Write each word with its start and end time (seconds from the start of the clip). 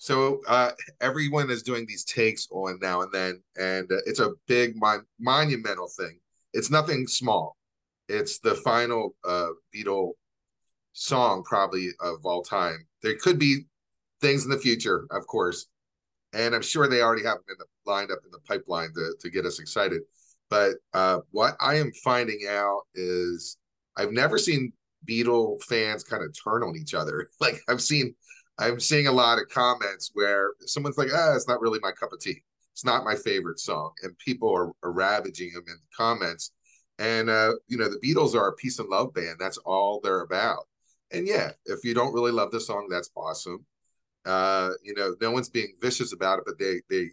So 0.00 0.40
uh, 0.48 0.70
everyone 1.02 1.50
is 1.50 1.62
doing 1.62 1.84
these 1.86 2.04
takes 2.04 2.48
on 2.50 2.78
now 2.80 3.02
and 3.02 3.12
then, 3.12 3.42
and 3.58 3.84
uh, 3.92 3.96
it's 4.06 4.18
a 4.18 4.32
big 4.48 4.74
mon- 4.76 5.04
monumental 5.18 5.88
thing. 5.88 6.18
It's 6.54 6.70
nothing 6.70 7.06
small. 7.06 7.58
It's 8.08 8.38
the 8.38 8.54
final 8.54 9.14
uh, 9.28 9.48
Beatle 9.74 10.12
song, 10.94 11.42
probably 11.44 11.90
of 12.00 12.24
all 12.24 12.42
time. 12.42 12.86
There 13.02 13.14
could 13.16 13.38
be 13.38 13.66
things 14.22 14.44
in 14.44 14.50
the 14.50 14.56
future, 14.56 15.06
of 15.10 15.26
course, 15.26 15.66
and 16.32 16.54
I'm 16.54 16.62
sure 16.62 16.88
they 16.88 17.02
already 17.02 17.24
have 17.24 17.36
them 17.36 17.44
in 17.50 17.56
the, 17.58 17.66
lined 17.84 18.10
up 18.10 18.20
in 18.24 18.30
the 18.30 18.40
pipeline 18.48 18.94
to 18.94 19.12
to 19.20 19.28
get 19.28 19.44
us 19.44 19.60
excited. 19.60 20.00
But 20.48 20.76
uh, 20.94 21.18
what 21.30 21.56
I 21.60 21.74
am 21.74 21.92
finding 22.02 22.46
out 22.48 22.84
is 22.94 23.58
I've 23.98 24.12
never 24.12 24.38
seen 24.38 24.72
Beatle 25.06 25.62
fans 25.64 26.04
kind 26.04 26.24
of 26.24 26.34
turn 26.42 26.62
on 26.62 26.74
each 26.74 26.94
other. 26.94 27.28
Like 27.38 27.60
I've 27.68 27.82
seen, 27.82 28.14
I'm 28.60 28.78
seeing 28.80 29.06
a 29.06 29.12
lot 29.12 29.38
of 29.38 29.48
comments 29.48 30.10
where 30.14 30.52
someone's 30.66 30.98
like, 30.98 31.08
"Ah, 31.14 31.34
it's 31.34 31.48
not 31.48 31.60
really 31.60 31.78
my 31.80 31.92
cup 31.92 32.12
of 32.12 32.20
tea. 32.20 32.42
It's 32.72 32.84
not 32.84 33.04
my 33.04 33.16
favorite 33.16 33.58
song," 33.58 33.92
and 34.02 34.16
people 34.18 34.50
are, 34.54 34.72
are 34.82 34.92
ravaging 34.92 35.52
them 35.54 35.64
in 35.66 35.74
the 35.74 35.96
comments. 35.96 36.52
And 36.98 37.30
uh, 37.30 37.54
you 37.68 37.78
know, 37.78 37.88
the 37.88 37.98
Beatles 37.98 38.34
are 38.34 38.48
a 38.48 38.54
peace 38.54 38.78
and 38.78 38.88
love 38.88 39.14
band. 39.14 39.36
That's 39.38 39.58
all 39.58 40.00
they're 40.02 40.20
about. 40.20 40.68
And 41.10 41.26
yeah, 41.26 41.52
if 41.64 41.84
you 41.84 41.94
don't 41.94 42.12
really 42.12 42.32
love 42.32 42.50
the 42.50 42.60
song, 42.60 42.88
that's 42.90 43.10
awesome. 43.16 43.64
Uh, 44.26 44.70
you 44.82 44.94
know, 44.94 45.16
no 45.20 45.30
one's 45.30 45.48
being 45.48 45.74
vicious 45.80 46.12
about 46.12 46.38
it, 46.38 46.44
but 46.46 46.58
they 46.58 46.82
they 46.90 47.10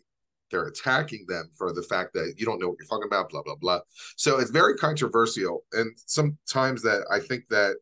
they're 0.51 0.67
attacking 0.67 1.25
them 1.27 1.49
for 1.57 1.73
the 1.73 1.83
fact 1.83 2.13
that 2.13 2.35
you 2.37 2.45
don't 2.45 2.59
know 2.59 2.69
what 2.69 2.77
you're 2.79 2.87
talking 2.87 3.07
about, 3.07 3.29
blah 3.29 3.41
blah 3.43 3.55
blah. 3.55 3.79
So 4.17 4.39
it's 4.39 4.51
very 4.51 4.75
controversial, 4.75 5.63
and 5.71 5.91
sometimes 6.05 6.81
that 6.83 7.05
I 7.11 7.19
think 7.19 7.45
that 7.49 7.77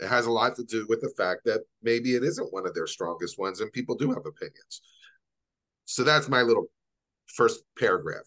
it 0.00 0.08
has 0.08 0.26
a 0.26 0.30
lot 0.30 0.56
to 0.56 0.64
do 0.64 0.86
with 0.88 1.00
the 1.00 1.12
fact 1.16 1.44
that 1.44 1.62
maybe 1.82 2.14
it 2.14 2.22
isn't 2.22 2.52
one 2.52 2.66
of 2.66 2.74
their 2.74 2.86
strongest 2.86 3.38
ones, 3.38 3.60
and 3.60 3.72
people 3.72 3.94
do 3.94 4.08
have 4.08 4.26
opinions. 4.26 4.82
So 5.86 6.04
that's 6.04 6.28
my 6.28 6.42
little 6.42 6.66
first 7.34 7.62
paragraph. 7.78 8.24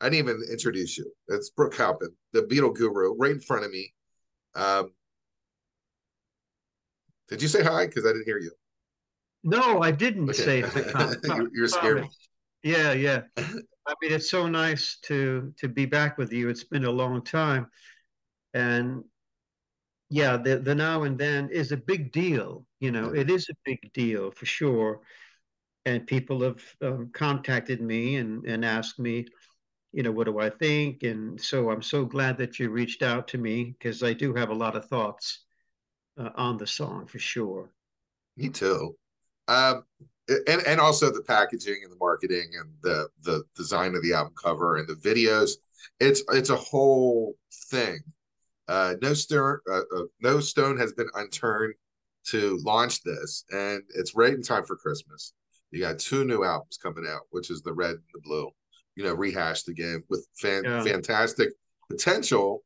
I 0.00 0.06
didn't 0.06 0.28
even 0.28 0.42
introduce 0.50 0.98
you. 0.98 1.12
It's 1.28 1.50
Brooke 1.50 1.76
Halpin, 1.76 2.08
the 2.32 2.42
Beatle 2.42 2.74
guru, 2.74 3.14
right 3.14 3.30
in 3.30 3.40
front 3.40 3.64
of 3.64 3.70
me. 3.70 3.94
Um, 4.54 4.92
did 7.28 7.40
you 7.40 7.48
say 7.48 7.62
hi? 7.62 7.86
Because 7.86 8.04
I 8.04 8.08
didn't 8.08 8.24
hear 8.24 8.38
you. 8.38 8.50
No, 9.44 9.80
I 9.80 9.90
didn't 9.90 10.30
okay. 10.30 10.38
say 10.42 10.60
hi. 10.60 11.14
you're, 11.24 11.48
you're 11.54 11.68
scared. 11.68 12.08
Yeah, 12.62 12.92
yeah. 12.92 13.22
I 13.36 13.94
mean, 14.00 14.12
it's 14.12 14.30
so 14.30 14.48
nice 14.48 14.98
to 15.02 15.52
to 15.58 15.68
be 15.68 15.86
back 15.86 16.18
with 16.18 16.32
you. 16.32 16.48
It's 16.48 16.64
been 16.64 16.84
a 16.84 16.90
long 16.90 17.22
time, 17.22 17.66
and 18.54 19.02
yeah, 20.12 20.36
the 20.36 20.58
the 20.58 20.74
now 20.74 21.04
and 21.04 21.18
then 21.18 21.48
is 21.50 21.72
a 21.72 21.76
big 21.76 22.12
deal. 22.12 22.66
You 22.80 22.92
know, 22.92 23.14
it 23.14 23.30
is 23.30 23.48
a 23.48 23.54
big 23.64 23.92
deal 23.94 24.30
for 24.30 24.44
sure. 24.44 25.00
And 25.86 26.06
people 26.06 26.42
have 26.42 26.62
um, 26.82 27.10
contacted 27.14 27.80
me 27.80 28.16
and 28.16 28.44
and 28.44 28.62
asked 28.62 28.98
me, 28.98 29.26
you 29.90 30.02
know, 30.02 30.12
what 30.12 30.26
do 30.26 30.38
I 30.38 30.50
think? 30.50 31.02
And 31.02 31.40
so 31.40 31.70
I'm 31.70 31.80
so 31.80 32.04
glad 32.04 32.36
that 32.38 32.58
you 32.58 32.68
reached 32.68 33.02
out 33.02 33.26
to 33.28 33.38
me 33.38 33.74
because 33.78 34.02
I 34.02 34.12
do 34.12 34.34
have 34.34 34.50
a 34.50 34.54
lot 34.54 34.76
of 34.76 34.84
thoughts 34.84 35.46
uh, 36.18 36.28
on 36.34 36.58
the 36.58 36.66
song 36.66 37.06
for 37.06 37.18
sure. 37.18 37.72
Me 38.36 38.50
too. 38.50 38.94
Um, 39.48 39.84
and 40.28 40.60
and 40.66 40.78
also 40.78 41.10
the 41.10 41.22
packaging 41.22 41.80
and 41.84 41.90
the 41.90 41.96
marketing 41.98 42.50
and 42.60 42.68
the 42.82 43.08
the 43.22 43.44
design 43.56 43.94
of 43.94 44.02
the 44.02 44.12
album 44.12 44.34
cover 44.36 44.76
and 44.76 44.86
the 44.86 44.94
videos. 44.94 45.52
It's 46.00 46.22
it's 46.28 46.50
a 46.50 46.56
whole 46.56 47.34
thing. 47.70 48.00
Uh, 48.68 48.94
no 49.02 49.12
stone 49.12 49.58
uh, 49.70 49.78
uh, 49.78 50.04
no 50.20 50.40
stone 50.40 50.78
has 50.78 50.92
been 50.92 51.08
unturned 51.14 51.74
to 52.24 52.58
launch 52.62 53.02
this, 53.02 53.44
and 53.50 53.82
it's 53.94 54.14
right 54.14 54.34
in 54.34 54.42
time 54.42 54.64
for 54.64 54.76
Christmas. 54.76 55.32
You 55.70 55.80
got 55.80 55.98
two 55.98 56.24
new 56.24 56.44
albums 56.44 56.78
coming 56.80 57.04
out, 57.08 57.22
which 57.30 57.50
is 57.50 57.62
the 57.62 57.72
red 57.72 57.90
and 57.90 58.02
the 58.14 58.20
blue. 58.20 58.50
You 58.94 59.04
know, 59.04 59.14
rehashed 59.14 59.68
again 59.68 60.02
with 60.08 60.26
fan, 60.36 60.62
yeah. 60.64 60.82
fantastic 60.82 61.48
potential, 61.90 62.62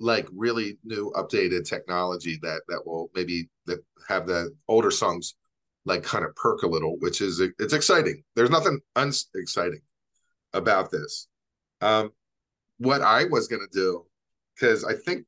like 0.00 0.28
really 0.32 0.78
new 0.84 1.12
updated 1.16 1.68
technology 1.68 2.38
that 2.42 2.62
that 2.68 2.86
will 2.86 3.10
maybe 3.14 3.48
that 3.66 3.80
have 4.08 4.26
the 4.26 4.54
older 4.68 4.90
songs 4.90 5.34
like 5.84 6.02
kind 6.02 6.24
of 6.24 6.34
perk 6.36 6.62
a 6.62 6.66
little, 6.66 6.96
which 7.00 7.20
is 7.20 7.40
it's 7.40 7.72
exciting. 7.72 8.22
There's 8.36 8.50
nothing 8.50 8.80
unexciting 8.94 9.80
about 10.52 10.90
this. 10.90 11.26
Um, 11.80 12.10
what 12.78 13.02
I 13.02 13.24
was 13.24 13.48
gonna 13.48 13.64
do, 13.72 14.06
because 14.58 14.84
I 14.84 14.94
think 14.94 15.24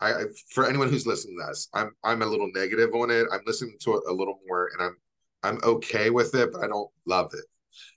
I, 0.00 0.24
for 0.50 0.66
anyone 0.66 0.88
who's 0.88 1.06
listening 1.06 1.38
to 1.38 1.46
this, 1.48 1.68
I'm 1.74 1.92
I'm 2.02 2.22
a 2.22 2.26
little 2.26 2.50
negative 2.52 2.92
on 2.94 3.10
it. 3.10 3.26
I'm 3.32 3.42
listening 3.46 3.76
to 3.82 3.94
it 3.94 4.02
a 4.08 4.12
little 4.12 4.40
more, 4.46 4.70
and 4.72 4.82
I'm 4.82 4.96
I'm 5.42 5.58
okay 5.62 6.10
with 6.10 6.34
it, 6.34 6.52
but 6.52 6.64
I 6.64 6.66
don't 6.66 6.90
love 7.06 7.32
it. 7.34 7.44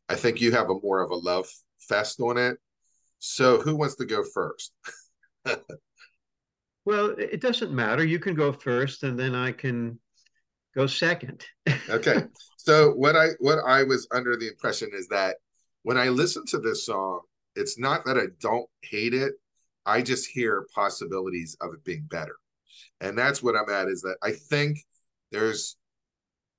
I 0.08 0.16
think 0.16 0.40
you 0.40 0.52
have 0.52 0.70
a 0.70 0.80
more 0.82 1.02
of 1.02 1.12
a 1.12 1.16
love 1.16 1.48
fest 1.80 2.20
on 2.20 2.38
it. 2.38 2.58
So 3.20 3.60
who 3.60 3.76
wants 3.76 3.96
to 3.96 4.06
go 4.06 4.24
first? 4.24 4.72
well, 6.86 7.16
it 7.18 7.42
doesn't 7.42 7.72
matter. 7.72 8.06
You 8.06 8.20
can 8.20 8.36
go 8.36 8.54
first, 8.54 9.04
and 9.04 9.20
then 9.20 9.34
I 9.34 9.52
can 9.52 10.00
go 10.76 10.86
second. 10.86 11.44
okay. 11.90 12.24
So 12.58 12.92
what 12.92 13.16
I 13.16 13.30
what 13.40 13.60
I 13.66 13.84
was 13.84 14.08
under 14.12 14.38
the 14.38 14.48
impression 14.48 14.92
is 14.94 15.08
that 15.08 15.38
when 15.82 15.98
I 15.98 16.10
listen 16.10 16.46
to 16.48 16.60
this 16.60 16.86
song, 16.86 17.22
it's 17.56 17.80
not 17.80 18.06
that 18.06 18.18
I 18.18 18.26
don't 18.40 18.70
hate 18.84 19.16
it. 19.16 19.34
I 19.86 20.02
just 20.02 20.28
hear 20.28 20.68
possibilities 20.74 21.56
of 21.62 21.74
it 21.74 21.84
being 21.84 22.08
better. 22.10 22.36
And 23.02 23.18
that's 23.18 23.44
what 23.44 23.56
I'm 23.56 23.70
at 23.70 23.88
is 23.88 24.02
that 24.02 24.18
I 24.24 24.32
think 24.32 24.80
there's 25.32 25.78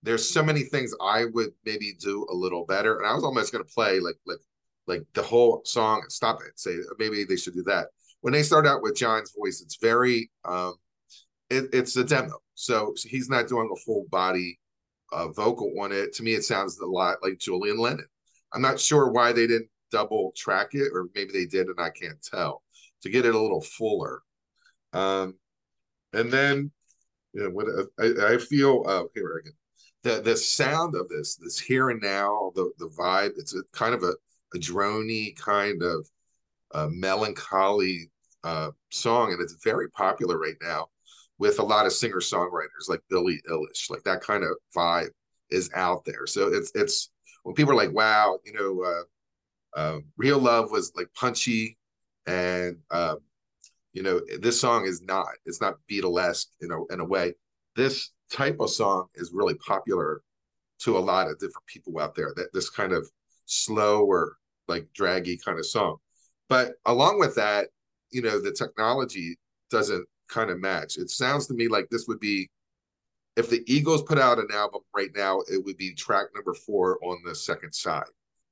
there's 0.03 0.29
so 0.29 0.43
many 0.43 0.63
things 0.63 0.95
I 1.01 1.25
would 1.33 1.51
maybe 1.65 1.95
do 1.99 2.27
a 2.31 2.35
little 2.35 2.65
better. 2.67 2.99
And 2.99 3.07
I 3.07 3.15
was 3.15 3.25
almost 3.25 3.53
gonna 3.53 3.65
play 3.65 4.01
like 4.01 4.17
like 4.27 4.39
like 4.87 5.03
the 5.15 5.23
whole 5.23 5.63
song 5.65 6.01
and 6.03 6.13
stop 6.13 6.39
it, 6.47 6.59
say 6.59 6.77
maybe 6.99 7.25
they 7.25 7.37
should 7.37 7.55
do 7.55 7.65
that. 7.65 7.89
When 8.21 8.33
they 8.33 8.43
start 8.43 8.67
out 8.67 8.83
with 8.83 8.97
John's 8.97 9.35
voice, 9.37 9.61
it's 9.63 9.77
very 9.77 10.31
um 10.45 10.75
it, 11.51 11.71
it's 11.73 11.97
a 11.97 12.05
demo. 12.05 12.39
So, 12.55 12.93
so 12.97 13.09
he's 13.09 13.29
not 13.29 13.49
doing 13.49 13.71
a 13.73 13.81
full 13.81 14.07
body 14.11 14.59
uh, 15.13 15.29
vocal 15.29 15.73
on 15.81 15.93
it. 15.93 16.13
To 16.15 16.23
me, 16.25 16.35
it 16.35 16.43
sounds 16.43 16.79
a 16.81 16.87
lot 16.87 17.19
like 17.23 17.39
Julian 17.39 17.79
Lennon. 17.79 18.07
I'm 18.53 18.63
not 18.63 18.81
sure 18.81 19.11
why 19.13 19.33
they 19.33 19.47
didn't 19.47 19.69
double 19.93 20.33
track 20.37 20.69
it, 20.73 20.91
or 20.93 21.09
maybe 21.15 21.33
they 21.33 21.47
did 21.47 21.69
and 21.69 21.81
I 21.81 21.91
can't 21.91 22.21
tell 22.23 22.63
to 23.03 23.11
get 23.11 23.27
it 23.27 23.35
a 23.35 23.41
little 23.41 23.63
fuller. 23.63 24.23
Um, 24.93 25.35
and 26.13 26.31
then, 26.31 26.71
you 27.33 27.43
know, 27.43 27.51
what 27.51 27.67
I, 27.99 28.35
I 28.35 28.39
feel 28.39 28.85
uh, 28.87 29.05
here 29.15 29.37
again, 29.39 29.53
the 30.03 30.23
the 30.23 30.37
sound 30.37 30.95
of 30.95 31.09
this, 31.09 31.37
this 31.37 31.59
here 31.59 31.91
and 31.91 32.01
now, 32.01 32.53
the 32.55 32.71
the 32.79 32.89
vibe. 32.99 33.33
It's 33.37 33.55
a 33.55 33.63
kind 33.73 33.95
of 33.95 34.03
a 34.03 34.15
a 34.55 34.59
drony 34.59 35.37
kind 35.37 35.83
of 35.83 36.09
uh, 36.73 36.89
melancholy 36.91 38.11
uh, 38.45 38.71
song, 38.91 39.33
and 39.33 39.41
it's 39.43 39.57
very 39.65 39.91
popular 39.91 40.39
right 40.39 40.57
now 40.63 40.87
with 41.39 41.59
a 41.59 41.63
lot 41.63 41.87
of 41.87 41.93
singer 41.93 42.21
songwriters 42.21 42.89
like 42.89 43.01
Billie 43.11 43.41
Eilish. 43.51 43.91
Like 43.91 44.05
that 44.05 44.23
kind 44.23 44.45
of 44.45 44.51
vibe 44.75 45.11
is 45.51 45.71
out 45.75 46.05
there. 46.05 46.27
So 46.27 46.53
it's 46.53 46.71
it's 46.75 47.11
when 47.43 47.55
people 47.55 47.73
are 47.73 47.77
like, 47.77 47.93
"Wow, 47.93 48.39
you 48.45 48.53
know, 48.53 48.83
uh, 48.83 49.79
uh, 49.79 49.99
Real 50.17 50.39
Love 50.39 50.71
was 50.71 50.93
like 50.97 51.09
punchy," 51.15 51.77
and 52.27 52.79
um, 52.91 53.19
you 53.93 54.03
know, 54.03 54.21
this 54.41 54.61
song 54.61 54.85
is 54.85 55.01
not. 55.03 55.29
It's 55.47 55.61
not 55.61 55.79
Beatlesque 55.91 56.47
in 56.61 56.71
a 56.71 56.85
in 56.93 57.01
a 57.01 57.05
way. 57.05 57.35
This 57.77 58.11
type 58.31 58.57
of 58.61 58.71
song 58.71 59.07
is 59.15 59.33
really 59.33 59.55
popular 59.55 60.23
to 60.81 60.99
a 60.99 61.01
lot 61.01 61.29
of 61.29 61.39
different 61.39 61.67
people 61.67 61.99
out 61.99 62.15
there. 62.15 62.33
That 62.37 62.53
this 62.53 62.69
kind 62.69 62.93
of 62.93 63.09
slow 63.47 64.05
or 64.05 64.37
like 64.69 64.87
draggy 64.95 65.39
kind 65.43 65.59
of 65.59 65.67
song. 65.67 65.97
But 66.49 66.75
along 66.85 67.19
with 67.19 67.35
that, 67.37 67.69
you 68.11 68.23
know, 68.23 68.41
the 68.41 68.53
technology 68.53 69.39
doesn't 69.71 70.07
kind 70.29 70.51
of 70.51 70.61
match. 70.61 70.97
It 70.97 71.11
sounds 71.11 71.47
to 71.47 71.55
me 71.55 71.69
like 71.69 71.89
this 71.91 72.07
would 72.09 72.21
be 72.21 72.49
if 73.37 73.51
the 73.51 73.63
Eagles 73.67 74.03
put 74.03 74.19
out 74.19 74.39
an 74.39 74.49
album 74.53 74.81
right 74.95 75.11
now, 75.15 75.41
it 75.51 75.63
would 75.65 75.77
be 75.77 75.95
track 75.95 76.27
number 76.35 76.55
four 76.55 76.99
on 77.05 77.19
the 77.25 77.35
second 77.35 77.75
side. 77.75 78.05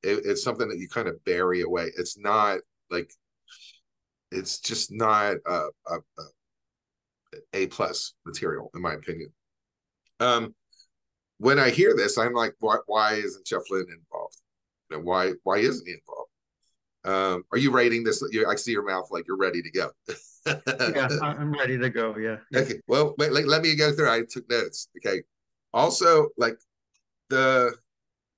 It, 0.02 0.22
it's 0.24 0.42
something 0.42 0.68
that 0.68 0.78
you 0.78 0.88
kind 0.88 1.08
of 1.08 1.24
bury 1.24 1.62
away. 1.62 1.90
It's 1.96 2.18
not 2.18 2.60
like 2.90 3.10
it's 4.34 4.58
just 4.58 4.92
not 4.92 5.36
a, 5.46 5.68
a, 5.86 5.96
a, 6.18 6.22
a 7.52 7.66
plus 7.68 8.14
material, 8.26 8.70
in 8.74 8.82
my 8.82 8.94
opinion. 8.94 9.32
Um, 10.20 10.54
when 11.38 11.58
I 11.58 11.70
hear 11.70 11.94
this, 11.96 12.18
I'm 12.18 12.32
like, 12.32 12.54
why, 12.60 12.76
why 12.86 13.14
isn't 13.14 13.46
Jeff 13.46 13.62
Lynne 13.70 13.86
involved? 13.88 14.36
You 14.90 14.96
know, 14.96 15.02
why 15.02 15.32
why 15.42 15.58
isn't 15.58 15.86
he 15.86 15.94
involved? 15.94 16.30
Um, 17.04 17.44
are 17.52 17.58
you 17.58 17.70
writing 17.70 18.04
this? 18.04 18.22
You, 18.30 18.46
I 18.48 18.54
see 18.54 18.72
your 18.72 18.86
mouth 18.86 19.08
like 19.10 19.26
you're 19.26 19.36
ready 19.36 19.62
to 19.62 19.70
go. 19.70 19.90
yeah, 20.46 21.08
I'm 21.22 21.52
ready 21.52 21.78
to 21.78 21.90
go. 21.90 22.16
Yeah. 22.16 22.36
Okay. 22.54 22.80
Well, 22.86 23.14
wait, 23.18 23.32
let, 23.32 23.46
let 23.46 23.62
me 23.62 23.74
go 23.76 23.92
through. 23.92 24.10
I 24.10 24.22
took 24.28 24.48
notes. 24.48 24.88
Okay. 24.98 25.22
Also, 25.72 26.28
like 26.38 26.56
the 27.28 27.74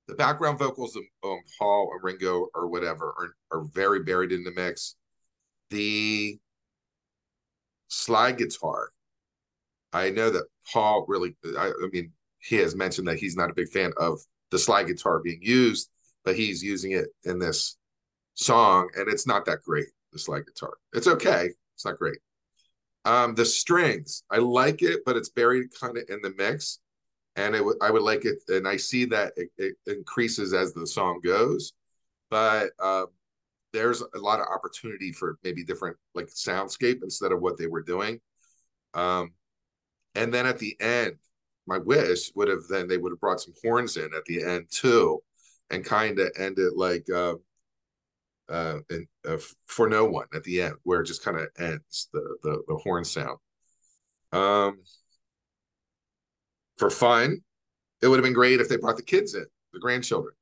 the 0.08 0.14
background 0.14 0.58
vocals 0.58 0.96
of 0.96 1.02
um, 1.25 1.40
Paul 1.58 1.88
or 1.90 2.00
Ringo 2.00 2.49
or 2.54 2.69
whatever 2.69 3.06
are, 3.19 3.58
are 3.58 3.64
very 3.64 4.02
buried 4.02 4.32
in 4.32 4.44
the 4.44 4.52
mix. 4.52 4.96
The 5.70 6.40
slide 7.88 8.38
guitar, 8.38 8.92
I 9.92 10.10
know 10.10 10.30
that 10.30 10.46
Paul 10.72 11.04
really, 11.08 11.36
I, 11.56 11.68
I 11.68 11.88
mean, 11.92 12.12
he 12.38 12.56
has 12.56 12.74
mentioned 12.74 13.08
that 13.08 13.18
he's 13.18 13.36
not 13.36 13.50
a 13.50 13.54
big 13.54 13.68
fan 13.68 13.92
of 13.96 14.20
the 14.50 14.58
slide 14.58 14.86
guitar 14.86 15.20
being 15.20 15.40
used, 15.42 15.90
but 16.24 16.36
he's 16.36 16.62
using 16.62 16.92
it 16.92 17.08
in 17.24 17.38
this 17.38 17.76
song, 18.34 18.90
and 18.96 19.08
it's 19.08 19.26
not 19.26 19.46
that 19.46 19.62
great. 19.62 19.88
The 20.12 20.20
slide 20.20 20.46
guitar, 20.46 20.74
it's 20.94 21.08
okay. 21.08 21.50
It's 21.74 21.84
not 21.84 21.98
great. 21.98 22.18
Um, 23.04 23.34
the 23.34 23.44
strings, 23.46 24.24
I 24.30 24.38
like 24.38 24.82
it, 24.82 25.02
but 25.06 25.16
it's 25.16 25.30
buried 25.30 25.68
kind 25.80 25.96
of 25.98 26.04
in 26.08 26.20
the 26.22 26.34
mix, 26.38 26.80
and 27.36 27.54
it 27.54 27.60
w- 27.60 27.78
I 27.82 27.90
would 27.90 28.02
like 28.02 28.24
it, 28.24 28.38
and 28.48 28.68
I 28.68 28.76
see 28.78 29.06
that 29.06 29.34
it, 29.36 29.50
it 29.58 29.76
increases 29.86 30.54
as 30.54 30.74
the 30.74 30.86
song 30.86 31.20
goes, 31.24 31.74
but 32.30 32.70
uh, 32.80 33.06
there's 33.76 34.00
a 34.00 34.19
lot 34.19 34.40
of 34.40 34.46
opportunity 34.46 35.12
for 35.12 35.38
maybe 35.44 35.62
different 35.62 35.99
like 36.14 36.28
soundscape 36.28 37.02
instead 37.02 37.31
of 37.31 37.43
what 37.43 37.58
they 37.58 37.67
were 37.67 37.82
doing. 37.82 38.19
Um, 38.94 39.34
and 40.14 40.32
then 40.32 40.46
at 40.46 40.58
the 40.58 40.75
end, 40.81 41.17
my 41.67 41.76
wish 41.76 42.32
would 42.34 42.49
have 42.49 42.67
then 42.70 42.88
they 42.88 42.96
would 42.96 43.12
have 43.12 43.20
brought 43.20 43.43
some 43.43 43.52
horns 43.62 43.99
in 43.99 44.14
at 44.17 44.25
the 44.25 44.43
end 44.43 44.67
too, 44.70 45.23
and 45.70 45.84
kind 45.84 46.19
of 46.19 46.32
ended 46.38 46.73
like 46.75 47.05
uh, 47.14 47.34
uh, 48.49 48.78
and, 48.88 49.06
uh, 49.28 49.37
for 49.67 49.90
no 49.90 50.06
one 50.06 50.26
at 50.34 50.43
the 50.44 50.62
end, 50.62 50.76
where 50.84 51.02
it 51.02 51.06
just 51.06 51.23
kind 51.23 51.37
of 51.37 51.49
ends 51.58 52.08
the, 52.14 52.37
the 52.43 52.62
the 52.69 52.76
horn 52.76 53.05
sound. 53.05 53.38
Um, 54.32 54.78
for 56.78 56.88
fun, 56.88 57.43
it 58.00 58.08
would 58.08 58.17
have 58.17 58.25
been 58.25 58.32
great 58.32 58.61
if 58.61 58.70
they 58.70 58.78
brought 58.78 58.96
the 58.96 59.02
kids 59.02 59.34
in, 59.34 59.44
the 59.75 59.81
grandchildren, 59.81 60.34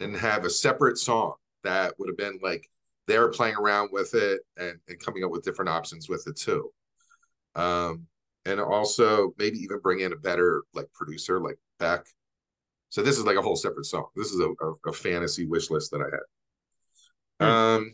and 0.00 0.16
have 0.16 0.46
a 0.46 0.50
separate 0.50 0.96
song 0.96 1.34
that 1.64 1.94
would 1.98 2.08
have 2.08 2.16
been 2.16 2.38
like 2.42 2.68
they're 3.06 3.28
playing 3.28 3.56
around 3.56 3.90
with 3.92 4.14
it 4.14 4.40
and, 4.56 4.78
and 4.88 5.00
coming 5.00 5.24
up 5.24 5.30
with 5.30 5.42
different 5.42 5.68
options 5.68 6.08
with 6.08 6.26
it 6.26 6.36
too. 6.36 6.72
Um, 7.54 8.06
and 8.44 8.60
also 8.60 9.34
maybe 9.38 9.58
even 9.58 9.78
bring 9.78 10.00
in 10.00 10.12
a 10.12 10.16
better 10.16 10.62
like 10.74 10.86
producer 10.92 11.40
like 11.40 11.58
Beck. 11.78 12.06
So 12.88 13.02
this 13.02 13.18
is 13.18 13.24
like 13.24 13.36
a 13.36 13.42
whole 13.42 13.56
separate 13.56 13.86
song. 13.86 14.06
This 14.16 14.32
is 14.32 14.40
a, 14.40 14.48
a, 14.48 14.90
a 14.90 14.92
fantasy 14.92 15.46
wish 15.46 15.70
list 15.70 15.90
that 15.92 16.00
I 16.00 16.04
had. 16.04 17.46
Hmm. 17.46 17.52
Um, 17.52 17.92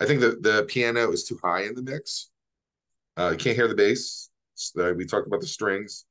I 0.00 0.06
think 0.06 0.20
the 0.20 0.38
the 0.40 0.64
piano 0.68 1.10
is 1.10 1.24
too 1.24 1.38
high 1.42 1.62
in 1.62 1.74
the 1.74 1.82
mix. 1.82 2.30
Uh, 3.16 3.30
you 3.30 3.38
can't 3.38 3.56
hear 3.56 3.68
the 3.68 3.74
bass. 3.74 4.30
So 4.54 4.92
we 4.92 5.06
talked 5.06 5.26
about 5.26 5.40
the 5.40 5.46
strings. 5.46 6.04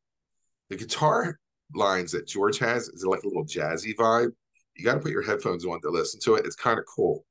The 0.70 0.76
guitar 0.76 1.40
lines 1.74 2.12
that 2.12 2.28
George 2.28 2.60
has 2.60 2.90
is 2.90 3.06
like 3.06 3.24
a 3.24 3.28
little 3.28 3.46
jazzy 3.46 3.96
vibe. 3.96 4.32
You 4.76 4.84
got 4.84 4.96
to 4.96 5.00
put 5.00 5.12
your 5.12 5.24
headphones 5.24 5.66
on 5.66 5.82
to 5.82 5.90
listen 5.90 6.20
to 6.22 6.36
it. 6.36 6.46
It's 6.46 6.56
kind 6.56 6.80
of 6.80 6.86
cool, 6.86 7.26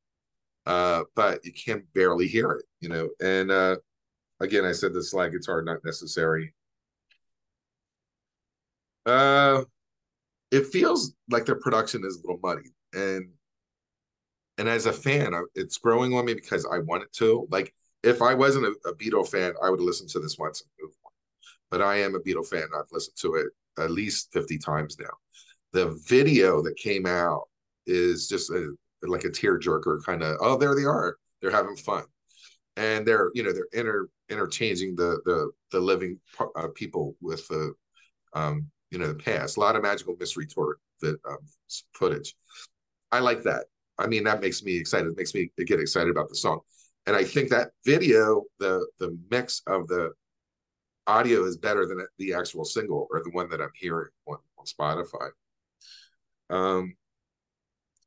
uh, 0.66 1.04
but 1.14 1.44
you 1.44 1.52
can 1.52 1.84
barely 1.94 2.26
hear 2.26 2.52
it, 2.52 2.64
you 2.80 2.88
know. 2.88 3.10
And 3.22 3.50
uh, 3.50 3.76
again, 4.40 4.64
I 4.64 4.72
said 4.72 4.94
the 4.94 5.02
slide 5.02 5.32
guitar 5.32 5.62
not 5.62 5.84
necessary. 5.84 6.54
Uh, 9.06 9.64
it 10.50 10.66
feels 10.66 11.14
like 11.30 11.46
their 11.46 11.60
production 11.60 12.04
is 12.04 12.16
a 12.16 12.20
little 12.20 12.40
muddy, 12.42 12.70
and 12.94 13.30
and 14.58 14.68
as 14.68 14.86
a 14.86 14.92
fan, 14.92 15.34
it's 15.54 15.78
growing 15.78 16.14
on 16.14 16.24
me 16.24 16.34
because 16.34 16.66
I 16.70 16.78
want 16.78 17.02
it 17.02 17.12
to. 17.14 17.46
Like, 17.50 17.74
if 18.02 18.22
I 18.22 18.34
wasn't 18.34 18.66
a, 18.66 18.88
a 18.88 18.94
Beatle 18.94 19.28
fan, 19.28 19.54
I 19.62 19.70
would 19.70 19.80
listen 19.80 20.06
to 20.08 20.20
this 20.20 20.38
once 20.38 20.62
and 20.62 20.70
move 20.80 20.94
on. 21.04 21.10
But 21.70 21.82
I 21.82 21.96
am 21.96 22.14
a 22.14 22.20
Beatle 22.20 22.46
fan. 22.46 22.68
I've 22.76 22.92
listened 22.92 23.16
to 23.22 23.34
it 23.34 23.46
at 23.78 23.90
least 23.90 24.32
50 24.32 24.58
times 24.58 24.96
now. 24.98 25.10
The 25.74 26.00
video 26.08 26.62
that 26.62 26.76
came 26.76 27.04
out 27.04 27.48
is 27.86 28.28
just 28.28 28.50
a, 28.50 28.74
like 29.02 29.24
a 29.24 29.28
tearjerker 29.28 30.02
kind 30.04 30.22
of, 30.22 30.38
oh, 30.40 30.56
there 30.56 30.74
they 30.74 30.84
are. 30.84 31.16
They're 31.42 31.50
having 31.50 31.76
fun. 31.76 32.04
And 32.76 33.06
they're, 33.06 33.30
you 33.34 33.42
know, 33.42 33.52
they're 33.52 33.68
inter, 33.72 34.08
interchanging 34.30 34.96
the 34.96 35.20
the 35.24 35.50
the 35.72 35.80
living 35.80 36.18
uh, 36.56 36.68
people 36.74 37.16
with 37.20 37.46
the, 37.48 37.74
um, 38.32 38.70
you 38.90 38.98
know, 38.98 39.08
the 39.08 39.14
past. 39.14 39.56
A 39.56 39.60
lot 39.60 39.76
of 39.76 39.82
magical 39.82 40.16
mystery 40.18 40.46
tour 40.46 40.78
that 41.00 41.16
um, 41.28 41.38
footage. 41.92 42.34
I 43.12 43.18
like 43.20 43.42
that. 43.42 43.66
I 43.98 44.06
mean, 44.06 44.24
that 44.24 44.40
makes 44.40 44.62
me 44.62 44.76
excited. 44.76 45.08
It 45.08 45.16
makes 45.16 45.34
me 45.34 45.50
get 45.66 45.80
excited 45.80 46.10
about 46.10 46.28
the 46.28 46.36
song. 46.36 46.60
And 47.06 47.14
I 47.14 47.24
think 47.24 47.50
that 47.50 47.70
video, 47.84 48.44
the 48.58 48.86
the 48.98 49.16
mix 49.30 49.62
of 49.66 49.86
the 49.88 50.12
audio 51.06 51.44
is 51.44 51.56
better 51.58 51.86
than 51.86 51.98
the 52.18 52.34
actual 52.34 52.64
single 52.64 53.06
or 53.10 53.22
the 53.22 53.30
one 53.30 53.48
that 53.50 53.60
I'm 53.60 53.74
hearing 53.74 54.08
on, 54.26 54.38
on 54.58 54.64
Spotify. 54.64 55.30
Um, 56.50 56.94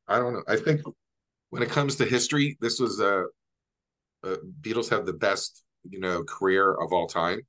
I 0.07 0.17
don't 0.19 0.33
know. 0.33 0.43
I 0.47 0.55
think 0.55 0.81
when 1.49 1.63
it 1.63 1.69
comes 1.69 1.95
to 1.97 2.05
history, 2.05 2.57
this 2.61 2.79
was 2.79 2.99
a, 2.99 3.25
a 4.23 4.37
Beatles 4.61 4.89
have 4.89 5.05
the 5.05 5.13
best, 5.13 5.63
you 5.89 5.99
know, 5.99 6.23
career 6.23 6.73
of 6.73 6.93
all 6.93 7.07
time. 7.07 7.41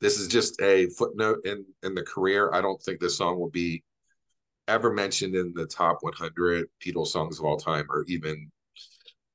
This 0.00 0.18
is 0.18 0.28
just 0.28 0.60
a 0.60 0.88
footnote 0.98 1.38
in 1.44 1.64
in 1.82 1.94
the 1.94 2.02
career. 2.02 2.52
I 2.52 2.60
don't 2.60 2.80
think 2.82 3.00
this 3.00 3.16
song 3.16 3.38
will 3.38 3.50
be 3.50 3.82
ever 4.68 4.92
mentioned 4.92 5.34
in 5.34 5.52
the 5.54 5.66
top 5.66 5.98
100 6.02 6.68
Beatles 6.84 7.08
songs 7.08 7.38
of 7.38 7.44
all 7.44 7.56
time 7.56 7.86
or 7.90 8.04
even 8.08 8.50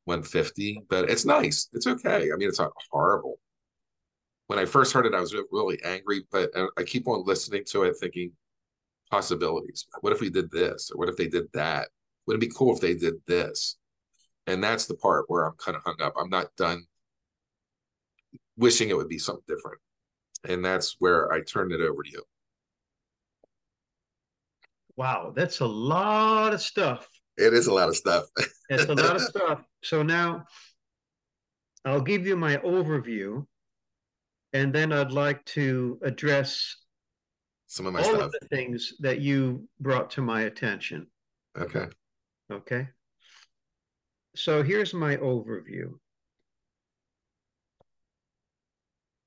150, 0.05 0.83
but 0.89 1.09
it's 1.09 1.25
nice. 1.25 1.69
It's 1.73 1.87
okay. 1.87 2.31
I 2.31 2.35
mean, 2.35 2.49
it's 2.49 2.59
not 2.59 2.71
horrible. 2.91 3.39
When 4.47 4.57
I 4.59 4.65
first 4.65 4.93
heard 4.93 5.05
it, 5.05 5.13
I 5.13 5.21
was 5.21 5.35
really 5.51 5.79
angry, 5.83 6.23
but 6.31 6.49
uh, 6.55 6.67
I 6.77 6.83
keep 6.83 7.07
on 7.07 7.23
listening 7.25 7.63
to 7.69 7.83
it 7.83 7.95
thinking 7.99 8.31
possibilities. 9.09 9.87
What 10.01 10.13
if 10.13 10.21
we 10.21 10.29
did 10.29 10.51
this? 10.51 10.91
Or 10.91 10.97
what 10.97 11.09
if 11.09 11.17
they 11.17 11.27
did 11.27 11.45
that? 11.53 11.89
Would 12.25 12.35
it 12.35 12.41
be 12.41 12.51
cool 12.55 12.73
if 12.73 12.81
they 12.81 12.93
did 12.93 13.15
this? 13.27 13.77
And 14.47 14.63
that's 14.63 14.85
the 14.85 14.95
part 14.95 15.25
where 15.27 15.45
I'm 15.45 15.55
kind 15.57 15.75
of 15.75 15.83
hung 15.83 16.01
up. 16.01 16.13
I'm 16.17 16.29
not 16.29 16.55
done 16.55 16.85
wishing 18.57 18.89
it 18.89 18.97
would 18.97 19.09
be 19.09 19.19
something 19.19 19.43
different. 19.47 19.79
And 20.47 20.63
that's 20.63 20.95
where 20.99 21.31
I 21.31 21.41
turned 21.41 21.71
it 21.71 21.81
over 21.81 22.03
to 22.03 22.09
you. 22.09 22.23
Wow, 24.95 25.31
that's 25.35 25.61
a 25.61 25.65
lot 25.65 26.53
of 26.53 26.61
stuff. 26.61 27.07
It 27.37 27.53
is 27.53 27.67
a 27.67 27.73
lot 27.73 27.87
of 27.87 27.95
stuff. 27.95 28.25
it's 28.69 28.83
a 28.85 28.93
lot 28.93 29.15
of 29.15 29.21
stuff. 29.35 29.63
So 29.81 30.03
now 30.03 30.45
I'll 31.85 32.01
give 32.01 32.27
you 32.27 32.35
my 32.35 32.57
overview, 32.57 33.45
and 34.51 34.73
then 34.73 34.91
I'd 34.91 35.11
like 35.11 35.43
to 35.45 35.99
address 36.03 36.75
some 37.69 37.85
of 37.85 37.93
my 37.93 37.99
all 37.99 38.15
stuff. 38.15 38.21
of 38.21 38.31
the 38.31 38.47
things 38.47 38.95
that 38.99 39.21
you 39.21 39.67
brought 39.79 40.09
to 40.11 40.21
my 40.21 40.41
attention. 40.41 41.05
Okay. 41.55 41.85
Okay. 42.51 42.87
So 44.35 44.63
here's 44.63 44.93
my 44.93 45.17
overview. 45.17 45.93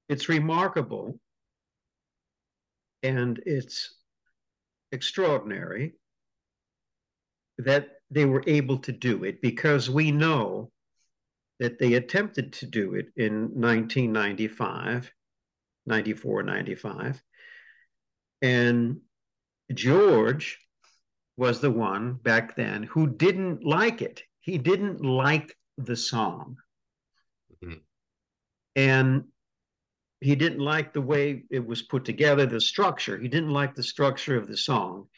It's 0.08 0.28
remarkable 0.28 1.20
and 3.04 3.40
it's 3.46 3.94
extraordinary 4.90 5.94
that 7.58 7.90
they 8.10 8.24
were 8.24 8.42
able 8.48 8.78
to 8.78 8.92
do 8.92 9.22
it 9.22 9.40
because 9.40 9.88
we 9.88 10.10
know 10.10 10.72
that 11.60 11.78
they 11.78 11.94
attempted 11.94 12.52
to 12.54 12.66
do 12.66 12.94
it 12.94 13.06
in 13.16 13.50
1995, 13.54 15.12
94, 15.86 16.42
95. 16.42 17.22
And 18.42 19.00
George 19.72 20.58
was 21.36 21.60
the 21.60 21.70
one 21.70 22.14
back 22.14 22.56
then 22.56 22.82
who 22.82 23.06
didn't 23.06 23.64
like 23.64 24.02
it. 24.02 24.22
He 24.40 24.58
didn't 24.58 25.02
like 25.02 25.56
the 25.78 25.96
song. 25.96 26.56
Mm-hmm. 27.64 27.78
And 28.76 29.24
he 30.20 30.34
didn't 30.34 30.60
like 30.60 30.92
the 30.92 31.00
way 31.00 31.44
it 31.50 31.66
was 31.66 31.82
put 31.82 32.04
together, 32.04 32.46
the 32.46 32.60
structure. 32.60 33.18
He 33.18 33.28
didn't 33.28 33.50
like 33.50 33.74
the 33.74 33.82
structure 33.82 34.36
of 34.36 34.46
the 34.46 34.56
song. 34.56 35.08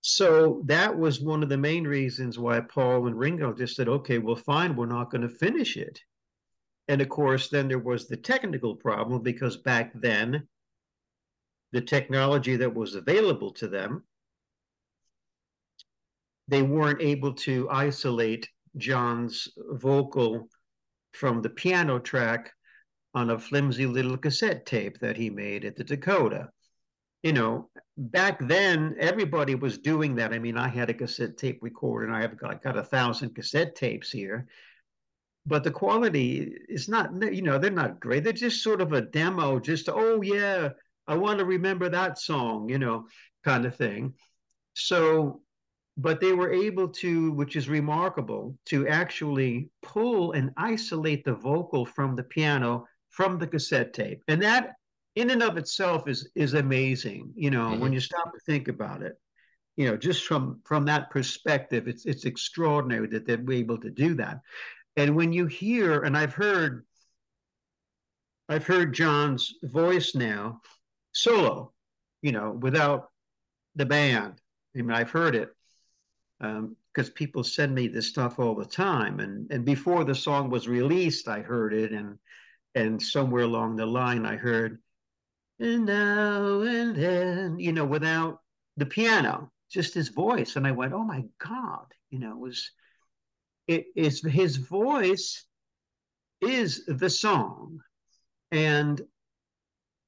So 0.00 0.62
that 0.66 0.96
was 0.96 1.20
one 1.20 1.42
of 1.42 1.48
the 1.48 1.58
main 1.58 1.84
reasons 1.84 2.38
why 2.38 2.60
Paul 2.60 3.08
and 3.08 3.18
Ringo 3.18 3.52
just 3.52 3.76
said, 3.76 3.88
okay, 3.88 4.18
well, 4.18 4.36
fine, 4.36 4.76
we're 4.76 4.86
not 4.86 5.10
going 5.10 5.22
to 5.22 5.28
finish 5.28 5.76
it. 5.76 6.00
And 6.88 7.00
of 7.00 7.08
course, 7.08 7.48
then 7.48 7.66
there 7.68 7.80
was 7.80 8.06
the 8.06 8.16
technical 8.16 8.76
problem 8.76 9.22
because 9.22 9.56
back 9.56 9.90
then, 9.94 10.46
the 11.76 11.82
technology 11.82 12.56
that 12.56 12.74
was 12.74 12.94
available 12.94 13.52
to 13.52 13.68
them, 13.68 14.02
they 16.48 16.62
weren't 16.62 17.02
able 17.02 17.34
to 17.34 17.68
isolate 17.68 18.48
John's 18.78 19.46
vocal 19.72 20.48
from 21.12 21.42
the 21.42 21.50
piano 21.50 21.98
track 21.98 22.50
on 23.12 23.28
a 23.28 23.38
flimsy 23.38 23.84
little 23.84 24.16
cassette 24.16 24.64
tape 24.64 24.98
that 25.00 25.18
he 25.18 25.28
made 25.28 25.66
at 25.66 25.76
the 25.76 25.84
Dakota. 25.84 26.48
You 27.22 27.34
know, 27.34 27.68
back 27.98 28.38
then 28.40 28.96
everybody 28.98 29.54
was 29.54 29.76
doing 29.76 30.14
that. 30.14 30.32
I 30.32 30.38
mean, 30.38 30.56
I 30.56 30.68
had 30.68 30.88
a 30.88 30.94
cassette 30.94 31.36
tape 31.36 31.58
recorder, 31.60 32.06
and 32.06 32.16
I 32.16 32.22
have 32.22 32.38
got, 32.38 32.62
got 32.62 32.78
a 32.78 32.84
thousand 32.84 33.34
cassette 33.34 33.74
tapes 33.74 34.10
here. 34.10 34.46
But 35.44 35.62
the 35.62 35.70
quality 35.70 36.56
is 36.70 36.88
not, 36.88 37.10
you 37.34 37.42
know, 37.42 37.58
they're 37.58 37.70
not 37.70 38.00
great. 38.00 38.24
They're 38.24 38.32
just 38.32 38.62
sort 38.62 38.80
of 38.80 38.94
a 38.94 39.02
demo, 39.02 39.60
just, 39.60 39.90
oh, 39.90 40.22
yeah, 40.22 40.70
I 41.08 41.16
want 41.16 41.38
to 41.38 41.44
remember 41.44 41.88
that 41.88 42.18
song, 42.18 42.68
you 42.68 42.78
know, 42.78 43.06
kind 43.44 43.64
of 43.64 43.76
thing. 43.76 44.14
So, 44.74 45.40
but 45.96 46.20
they 46.20 46.32
were 46.32 46.52
able 46.52 46.88
to, 46.88 47.32
which 47.32 47.56
is 47.56 47.68
remarkable, 47.68 48.58
to 48.66 48.88
actually 48.88 49.70
pull 49.82 50.32
and 50.32 50.50
isolate 50.56 51.24
the 51.24 51.34
vocal 51.34 51.86
from 51.86 52.14
the 52.14 52.24
piano 52.24 52.86
from 53.10 53.38
the 53.38 53.46
cassette 53.46 53.94
tape. 53.94 54.22
And 54.28 54.42
that 54.42 54.74
in 55.14 55.30
and 55.30 55.42
of 55.42 55.56
itself 55.56 56.06
is 56.06 56.28
is 56.34 56.54
amazing. 56.54 57.32
You 57.34 57.50
know, 57.50 57.70
mm-hmm. 57.70 57.80
when 57.80 57.92
you 57.92 58.00
stop 58.00 58.32
to 58.32 58.40
think 58.40 58.68
about 58.68 59.02
it, 59.02 59.14
you 59.76 59.86
know, 59.86 59.96
just 59.96 60.24
from 60.26 60.60
from 60.64 60.84
that 60.86 61.10
perspective, 61.10 61.88
it's 61.88 62.04
it's 62.06 62.24
extraordinary 62.24 63.08
that 63.08 63.26
they're 63.26 63.50
able 63.50 63.78
to 63.78 63.90
do 63.90 64.14
that. 64.14 64.40
And 64.96 65.16
when 65.16 65.32
you 65.32 65.46
hear, 65.46 66.02
and 66.02 66.16
I've 66.16 66.34
heard, 66.34 66.86
I've 68.48 68.66
heard 68.66 68.94
John's 68.94 69.54
voice 69.62 70.14
now, 70.14 70.60
solo, 71.16 71.72
you 72.22 72.32
know, 72.32 72.50
without 72.50 73.10
the 73.74 73.86
band. 73.86 74.34
I 74.76 74.82
mean, 74.82 74.92
I've 74.92 75.10
heard 75.10 75.34
it 75.34 75.50
because 76.38 77.08
um, 77.08 77.14
people 77.14 77.42
send 77.42 77.74
me 77.74 77.88
this 77.88 78.08
stuff 78.08 78.38
all 78.38 78.54
the 78.54 78.66
time. 78.66 79.20
And 79.20 79.50
and 79.50 79.64
before 79.64 80.04
the 80.04 80.14
song 80.14 80.50
was 80.50 80.68
released, 80.68 81.28
I 81.28 81.40
heard 81.40 81.72
it, 81.72 81.92
and 81.92 82.18
and 82.74 83.02
somewhere 83.02 83.44
along 83.44 83.76
the 83.76 83.86
line, 83.86 84.26
I 84.26 84.36
heard, 84.36 84.80
and 85.58 85.86
now 85.86 86.60
and 86.60 86.94
then, 86.94 87.58
you 87.58 87.72
know, 87.72 87.86
without 87.86 88.40
the 88.76 88.86
piano, 88.86 89.50
just 89.70 89.94
his 89.94 90.10
voice, 90.10 90.56
and 90.56 90.66
I 90.66 90.72
went, 90.72 90.92
oh 90.92 91.04
my 91.04 91.24
God, 91.38 91.86
you 92.10 92.18
know, 92.18 92.32
it 92.32 92.38
was 92.38 92.70
it 93.66 93.86
is 93.96 94.22
his 94.22 94.56
voice 94.56 95.44
is 96.42 96.84
the 96.86 97.08
song, 97.08 97.80
and 98.52 99.00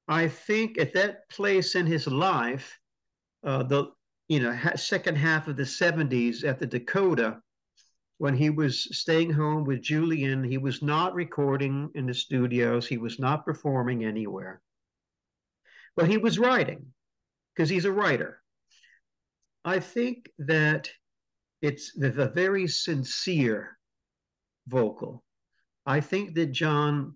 I 0.09 0.27
think 0.27 0.79
at 0.79 0.93
that 0.95 1.29
place 1.29 1.75
in 1.75 1.85
his 1.85 2.07
life, 2.07 2.79
uh, 3.43 3.61
the 3.63 3.91
you 4.27 4.39
know, 4.39 4.57
second 4.75 5.15
half 5.15 5.47
of 5.47 5.55
the 5.55 5.63
70s 5.63 6.43
at 6.43 6.59
the 6.59 6.65
Dakota, 6.65 7.41
when 8.17 8.35
he 8.35 8.49
was 8.49 8.97
staying 8.97 9.31
home 9.31 9.63
with 9.63 9.81
Julian, 9.81 10.43
he 10.43 10.57
was 10.57 10.81
not 10.81 11.13
recording 11.13 11.89
in 11.93 12.07
the 12.07 12.13
studios, 12.13 12.87
he 12.87 12.97
was 12.97 13.19
not 13.19 13.45
performing 13.45 14.03
anywhere. 14.03 14.61
But 15.95 16.09
he 16.09 16.17
was 16.17 16.39
writing 16.39 16.87
because 17.53 17.69
he's 17.69 17.85
a 17.85 17.91
writer. 17.91 18.41
I 19.63 19.79
think 19.79 20.29
that 20.39 20.89
it's 21.61 21.93
the, 21.93 22.31
very 22.33 22.67
sincere 22.67 23.77
vocal. 24.67 25.23
I 25.85 26.01
think 26.01 26.33
that 26.35 26.51
John 26.51 27.15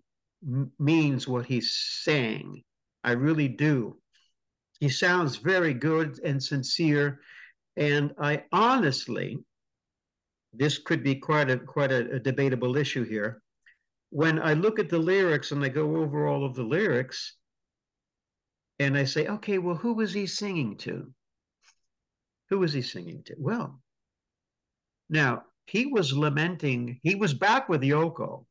means 0.78 1.28
what 1.28 1.46
he's 1.46 1.76
saying. 2.04 2.64
I 3.04 3.12
really 3.12 3.48
do. 3.48 3.98
He 4.80 4.90
sounds 4.90 5.38
very 5.38 5.74
good 5.74 6.20
and 6.24 6.42
sincere. 6.42 7.20
And 7.76 8.14
I 8.20 8.44
honestly, 8.52 9.40
this 10.54 10.78
could 10.78 11.04
be 11.04 11.16
quite 11.16 11.50
a 11.50 11.58
quite 11.58 11.92
a, 11.92 12.16
a 12.16 12.20
debatable 12.20 12.78
issue 12.78 13.04
here. 13.04 13.42
When 14.10 14.40
I 14.40 14.54
look 14.54 14.80
at 14.80 14.90
the 14.90 15.00
lyrics 15.00 15.52
and 15.52 15.64
I 15.64 15.70
go 15.70 15.98
over 15.98 16.28
all 16.28 16.46
of 16.46 16.56
the 16.56 16.64
lyrics, 16.64 17.36
and 18.80 18.98
I 18.98 19.06
say, 19.06 19.28
okay, 19.28 19.58
well, 19.58 19.76
who 19.76 19.94
was 19.94 20.14
he 20.14 20.28
singing 20.28 20.78
to? 20.80 21.12
Who 22.50 22.60
was 22.60 22.74
he 22.74 22.82
singing 22.82 23.24
to? 23.24 23.36
Well, 23.38 23.82
now 25.10 25.44
he 25.66 25.88
was 25.88 26.14
lamenting, 26.14 27.00
he 27.04 27.16
was 27.16 27.34
back 27.34 27.70
with 27.70 27.82
Yoko. 27.82 28.46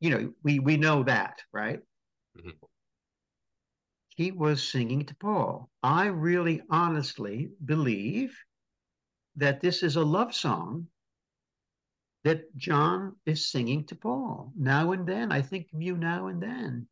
You 0.00 0.10
know, 0.10 0.32
we 0.42 0.58
we 0.58 0.76
know 0.76 1.02
that, 1.04 1.40
right? 1.52 1.80
Mm-hmm 2.36 2.50
he 4.16 4.32
was 4.32 4.66
singing 4.66 5.04
to 5.04 5.14
Paul. 5.14 5.70
I 5.82 6.06
really 6.06 6.62
honestly 6.70 7.50
believe 7.64 8.36
that 9.36 9.60
this 9.60 9.82
is 9.82 9.96
a 9.96 10.04
love 10.04 10.34
song 10.34 10.88
that 12.24 12.56
John 12.56 13.16
is 13.26 13.46
singing 13.46 13.84
to 13.86 13.94
Paul. 13.94 14.52
Now 14.56 14.92
and 14.92 15.06
then, 15.06 15.30
I 15.30 15.42
think 15.42 15.68
of 15.72 15.82
you 15.82 15.98
now 15.98 16.28
and 16.28 16.42
then. 16.42 16.88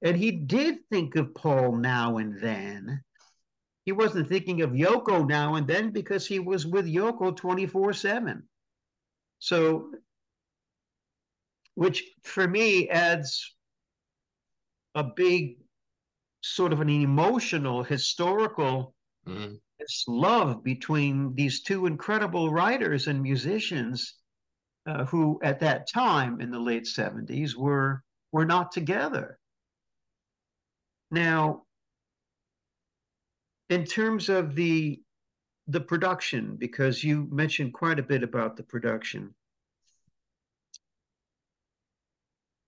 And 0.00 0.16
he 0.16 0.30
did 0.30 0.78
think 0.90 1.16
of 1.16 1.34
Paul 1.34 1.76
now 1.76 2.18
and 2.18 2.40
then. 2.40 3.02
He 3.84 3.92
wasn't 3.92 4.28
thinking 4.28 4.62
of 4.62 4.70
Yoko 4.70 5.28
now 5.28 5.56
and 5.56 5.66
then 5.66 5.90
because 5.90 6.24
he 6.26 6.38
was 6.38 6.64
with 6.64 6.86
Yoko 6.86 7.36
24 7.36 7.92
7. 7.92 8.48
So, 9.40 9.90
which 11.74 12.04
for 12.22 12.46
me 12.46 12.88
adds 12.88 13.54
a 14.94 15.02
big 15.02 15.56
sort 16.44 16.74
of 16.74 16.80
an 16.80 16.90
emotional, 16.90 17.82
historical 17.82 18.94
mm-hmm. 19.26 19.54
love 20.08 20.62
between 20.62 21.34
these 21.34 21.62
two 21.62 21.86
incredible 21.86 22.52
writers 22.52 23.06
and 23.06 23.22
musicians 23.22 24.16
uh, 24.86 25.06
who, 25.06 25.40
at 25.42 25.60
that 25.60 25.88
time 25.88 26.42
in 26.42 26.50
the 26.50 26.58
late 26.58 26.84
70s, 26.84 27.54
were, 27.54 28.02
were 28.30 28.44
not 28.44 28.72
together. 28.72 29.38
Now, 31.10 31.62
in 33.70 33.84
terms 33.84 34.28
of 34.28 34.54
the 34.54 35.00
the 35.66 35.80
production, 35.80 36.56
because 36.56 37.02
you 37.02 37.26
mentioned 37.30 37.72
quite 37.72 37.98
a 37.98 38.02
bit 38.02 38.22
about 38.22 38.58
the 38.58 38.62
production. 38.62 39.34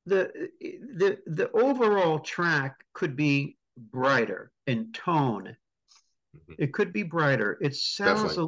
The, 0.07 0.31
the 0.61 1.19
the 1.27 1.51
overall 1.51 2.21
track 2.21 2.83
could 2.95 3.17
be 3.17 3.56
brighter 3.77 4.51
in 4.67 4.93
tone. 4.93 5.57
Mm-hmm. 6.37 6.55
It 6.59 6.73
could 6.73 6.93
be 6.93 7.03
brighter. 7.03 7.59
It 7.61 7.75
sounds 7.75 8.37
a, 8.39 8.47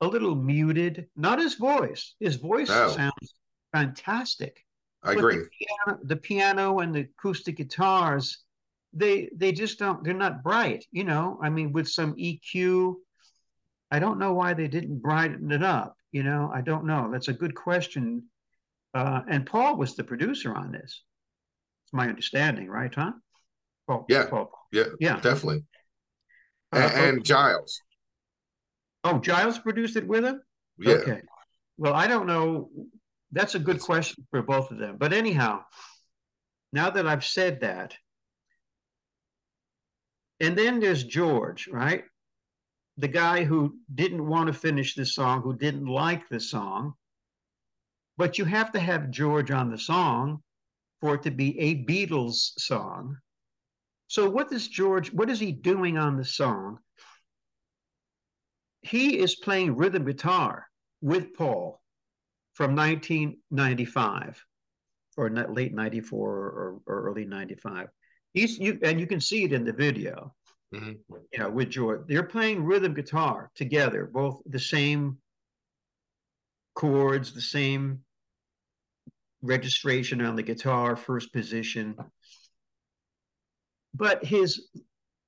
a, 0.00 0.06
little 0.06 0.34
muted. 0.34 1.06
Not 1.16 1.38
his 1.38 1.54
voice. 1.54 2.14
His 2.20 2.36
voice 2.36 2.68
no. 2.68 2.88
sounds 2.88 3.34
fantastic. 3.72 4.64
I 5.02 5.14
but 5.14 5.18
agree. 5.18 5.36
The 5.36 5.48
piano, 5.58 6.00
the 6.04 6.16
piano 6.16 6.78
and 6.80 6.94
the 6.94 7.00
acoustic 7.00 7.56
guitars, 7.56 8.44
they 8.92 9.30
they 9.34 9.52
just 9.52 9.78
don't. 9.78 10.04
They're 10.04 10.14
not 10.14 10.42
bright. 10.42 10.84
You 10.90 11.04
know, 11.04 11.38
I 11.42 11.50
mean, 11.50 11.72
with 11.72 11.88
some 11.88 12.14
EQ. 12.14 12.94
I 13.92 13.98
don't 13.98 14.20
know 14.20 14.34
why 14.34 14.54
they 14.54 14.68
didn't 14.68 15.00
brighten 15.00 15.50
it 15.50 15.64
up. 15.64 15.96
You 16.12 16.22
know, 16.22 16.50
I 16.54 16.60
don't 16.60 16.86
know. 16.86 17.08
That's 17.10 17.28
a 17.28 17.32
good 17.32 17.54
question. 17.54 18.24
Uh, 18.94 19.22
and 19.28 19.46
Paul 19.46 19.76
was 19.76 19.94
the 19.94 20.04
producer 20.04 20.54
on 20.54 20.72
this. 20.72 21.02
It's 21.84 21.92
my 21.92 22.08
understanding, 22.08 22.68
right, 22.68 22.92
Tom? 22.92 23.22
Paul, 23.90 24.06
yeah, 24.08 24.26
Paul. 24.26 24.52
yeah, 24.70 24.84
yeah, 25.00 25.16
definitely. 25.16 25.64
Uh, 26.72 26.90
and, 26.94 27.16
and, 27.16 27.24
Giles. 27.24 27.80
Oh, 29.02 29.18
Giles 29.18 29.58
produced 29.58 29.96
it 29.96 30.06
with 30.06 30.24
him. 30.24 30.40
Yeah. 30.78 30.94
Okay. 30.94 31.22
Well, 31.76 31.94
I 31.94 32.06
don't 32.06 32.28
know. 32.28 32.70
That's 33.32 33.56
a 33.56 33.58
good 33.58 33.80
question 33.80 34.28
for 34.30 34.42
both 34.42 34.70
of 34.70 34.78
them. 34.78 34.96
But 34.96 35.12
anyhow, 35.12 35.64
now 36.72 36.90
that 36.90 37.04
I've 37.04 37.24
said 37.24 37.62
that, 37.62 37.96
and 40.38 40.56
then 40.56 40.78
there's 40.78 41.02
George, 41.02 41.66
right? 41.66 42.04
The 42.96 43.08
guy 43.08 43.42
who 43.42 43.76
didn't 43.92 44.24
want 44.24 44.46
to 44.46 44.52
finish 44.52 44.94
the 44.94 45.04
song, 45.04 45.42
who 45.42 45.56
didn't 45.56 45.86
like 45.86 46.28
the 46.28 46.38
song. 46.38 46.94
But 48.16 48.38
you 48.38 48.44
have 48.44 48.70
to 48.72 48.78
have 48.78 49.10
George 49.10 49.50
on 49.50 49.68
the 49.68 49.78
song 49.78 50.44
for 51.00 51.16
it 51.16 51.24
to 51.24 51.32
be 51.32 51.58
a 51.58 51.84
Beatles 51.84 52.52
song. 52.56 53.16
So 54.10 54.28
what 54.28 54.52
is 54.52 54.66
George, 54.66 55.12
what 55.12 55.30
is 55.30 55.38
he 55.38 55.52
doing 55.52 55.96
on 55.96 56.16
the 56.16 56.24
song? 56.24 56.80
He 58.82 59.20
is 59.20 59.36
playing 59.36 59.76
rhythm 59.76 60.04
guitar 60.04 60.66
with 61.00 61.32
Paul 61.34 61.80
from 62.54 62.74
1995 62.74 64.44
or 65.16 65.30
late 65.30 65.72
94 65.72 66.28
or, 66.28 66.80
or 66.86 67.02
early 67.02 67.24
95. 67.24 67.86
He's 68.34 68.58
you 68.58 68.80
and 68.82 68.98
you 68.98 69.06
can 69.06 69.20
see 69.20 69.44
it 69.44 69.52
in 69.52 69.62
the 69.62 69.72
video. 69.72 70.34
Mm-hmm. 70.74 71.14
You 71.32 71.38
know, 71.38 71.50
with 71.50 71.70
George, 71.70 72.00
they're 72.08 72.24
playing 72.24 72.64
rhythm 72.64 72.94
guitar 72.94 73.52
together, 73.54 74.10
both 74.12 74.42
the 74.44 74.58
same 74.58 75.18
chords, 76.74 77.32
the 77.32 77.40
same 77.40 78.00
registration 79.40 80.20
on 80.20 80.34
the 80.34 80.42
guitar, 80.42 80.96
first 80.96 81.32
position. 81.32 81.94
But 83.94 84.24
his 84.24 84.68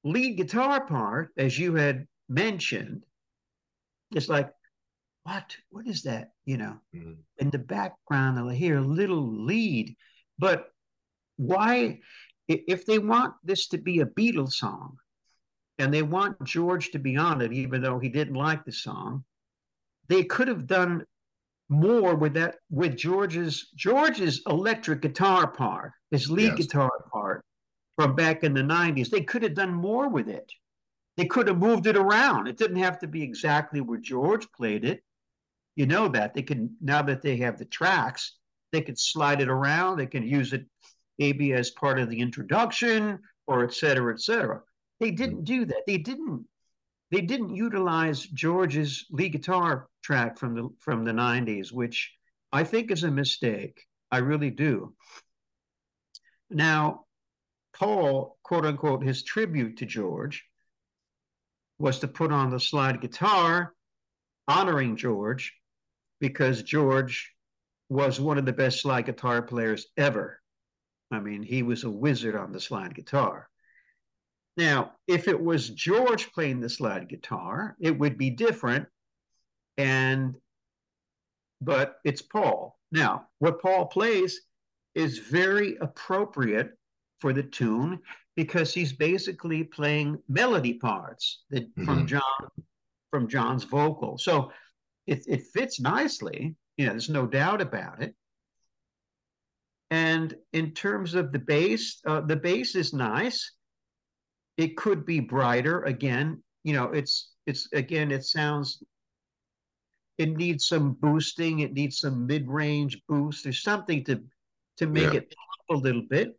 lead 0.05 0.37
guitar 0.37 0.87
part, 0.87 1.31
as 1.37 1.59
you 1.59 1.75
had 1.75 2.07
mentioned, 2.29 3.05
is 4.15 4.29
like, 4.29 4.51
what? 5.25 5.57
What 5.71 5.87
is 5.87 6.03
that? 6.03 6.33
You 6.45 6.57
know, 6.57 6.77
mm-hmm. 6.95 7.13
in 7.39 7.51
the 7.51 7.59
background, 7.59 8.37
they'll 8.37 8.49
hear 8.49 8.79
a 8.79 8.83
little 8.83 9.45
lead. 9.45 9.95
But 10.39 10.67
why, 11.37 12.01
if 12.49 12.87
they 12.87 12.99
want 12.99 13.35
this 13.45 13.69
to 13.69 13.79
be 13.79 14.01
a 14.01 14.07
Beatles 14.07 14.53
song 14.53 14.97
and 15.79 15.93
they 15.93 16.03
want 16.03 16.43
George 16.45 16.91
to 16.91 16.99
be 16.99 17.17
on 17.17 17.41
it, 17.41 17.53
even 17.53 17.83
though 17.83 17.99
he 17.99 18.09
didn't 18.09 18.35
like 18.35 18.65
the 18.65 18.73
song, 18.73 19.25
they 20.09 20.25
could 20.25 20.49
have 20.49 20.67
done 20.67 21.05
more 21.69 22.15
with 22.15 22.35
that 22.35 22.57
with 22.69 22.97
George's 22.97 23.71
George's 23.77 24.43
electric 24.47 25.01
guitar 25.01 25.47
part, 25.47 25.93
his 26.11 26.31
lead 26.31 26.59
yes. 26.59 26.67
guitar 26.67 26.91
part 27.11 27.45
from 28.03 28.17
back 28.17 28.43
in 28.43 28.53
the 28.53 28.63
90s. 28.63 29.11
They 29.11 29.21
could 29.21 29.45
have 29.45 29.55
done 29.55 29.73
more 29.73 30.09
with 30.09 30.29
it. 30.29 30.51
They 31.17 31.27
could 31.27 31.47
have 31.47 31.59
moved 31.59 31.87
it 31.87 31.97
around. 31.97 32.49
It 32.49 32.57
didn't 32.57 32.79
have 32.79 32.99
to 33.01 33.07
be 33.07 33.23
exactly 33.23 33.81
where 33.81 34.01
George 34.01 34.51
played 34.51 34.85
it. 34.85 35.05
You 35.77 35.87
know 35.87 36.09
that. 36.09 36.35
They 36.35 36.43
can, 36.43 36.75
now 36.81 37.03
that 37.03 37.23
they 37.23 37.37
have 37.37 37.59
the 37.59 37.65
tracks, 37.65 38.39
they 38.73 38.81
could 38.81 38.99
slide 38.99 39.41
it 39.41 39.49
around. 39.49 39.99
They 39.99 40.07
can 40.07 40.27
use 40.27 40.53
it 40.53 40.67
maybe 41.19 41.53
as 41.53 41.71
part 41.71 42.01
of 42.01 42.11
the 42.11 42.19
introduction 42.19 43.21
or 43.47 43.63
et 43.63 43.73
cetera, 43.73 44.13
et 44.13 44.21
cetera. 44.21 44.63
They 44.99 45.13
didn't 45.13 45.45
mm-hmm. 45.45 45.45
do 45.45 45.65
that. 45.67 45.83
They 45.87 45.99
didn't. 45.99 46.45
They 47.13 47.21
didn't 47.21 47.55
utilize 47.55 48.27
George's 48.27 49.05
lead 49.11 49.33
guitar 49.33 49.87
track 50.03 50.39
from 50.39 50.55
the 50.55 50.71
from 50.81 51.05
the 51.05 51.13
'90s, 51.13 51.71
which 51.71 52.11
I 52.51 52.65
think 52.65 52.91
is 52.91 53.05
a 53.05 53.11
mistake. 53.11 53.85
I 54.11 54.19
really 54.19 54.51
do. 54.51 54.95
Now, 56.49 57.05
Paul, 57.75 58.39
quote 58.43 58.67
unquote, 58.67 59.03
his 59.03 59.23
tribute 59.23 59.79
to 59.79 59.87
George 59.87 60.45
was 61.79 61.99
to 62.01 62.09
put 62.09 62.33
on 62.33 62.51
the 62.51 62.61
slide 62.61 63.01
guitar, 63.01 63.75
honoring 64.47 64.97
George, 64.97 65.55
because 66.21 66.63
George 66.63 67.35
was 67.89 68.21
one 68.21 68.39
of 68.39 68.47
the 68.47 68.53
best 68.53 68.81
slide 68.81 69.07
guitar 69.07 69.43
players 69.43 69.87
ever. 69.97 70.41
I 71.11 71.21
mean, 71.21 71.43
he 71.43 71.63
was 71.63 71.85
a 71.85 71.91
wizard 71.91 72.37
on 72.37 72.53
the 72.53 72.61
slide 72.61 72.95
guitar. 72.95 73.49
Now, 74.57 74.93
if 75.07 75.29
it 75.29 75.41
was 75.41 75.71
George 75.71 76.33
playing 76.33 76.61
the 76.61 76.69
slide 76.69 77.09
guitar, 77.09 77.77
it 77.81 77.99
would 77.99 78.19
be 78.19 78.31
different. 78.31 78.87
And, 79.77 80.37
but 81.61 81.97
it's 82.05 82.23
Paul. 82.23 82.79
Now, 82.91 83.29
what 83.39 83.63
Paul 83.63 83.87
plays 83.87 84.41
is 84.95 85.19
very 85.19 85.77
appropriate 85.81 86.71
for 87.23 87.33
the 87.33 87.45
tune 87.45 88.01
because 88.35 88.75
he's 88.75 88.93
basically 88.93 89.63
playing 89.63 90.19
melody 90.29 90.75
parts 90.75 91.45
that, 91.51 91.63
mm-hmm. 91.63 91.85
from 91.85 92.07
John 92.07 92.23
from 93.13 93.29
John's 93.29 93.63
vocal. 93.65 94.19
So 94.19 94.51
it, 95.07 95.23
it 95.29 95.43
fits 95.55 95.81
nicely. 95.81 96.57
You 96.77 96.87
know, 96.87 96.93
there's 96.93 97.09
no 97.09 97.27
doubt 97.27 97.61
about 97.61 98.03
it. 98.03 98.15
And 99.91 100.35
in 100.53 100.73
terms 100.73 101.15
of 101.15 101.31
the 101.31 101.39
bass, 101.39 102.01
uh, 102.07 102.23
the 102.23 102.37
bass 102.37 102.75
is 102.75 102.93
nice. 102.93 103.53
It 104.57 104.77
could 104.77 105.07
be 105.07 105.21
brighter. 105.21 105.83
Again, 105.83 106.43
you 106.65 106.73
know, 106.73 106.87
it's 106.87 107.31
it's 107.47 107.69
again, 107.73 108.11
it 108.11 108.25
sounds. 108.25 108.83
It 110.19 110.37
needs 110.37 110.67
some 110.67 110.95
boosting. 110.95 111.61
It 111.61 111.73
needs 111.73 111.99
some 111.99 112.27
mid-range 112.27 113.01
boost. 113.09 113.47
or 113.47 113.53
something 113.53 114.03
to 114.05 114.23
to 114.79 114.87
make 114.87 115.13
yeah. 115.13 115.19
it 115.21 115.35
pop 115.37 115.79
a 115.79 115.81
little 115.81 116.07
bit 116.09 116.37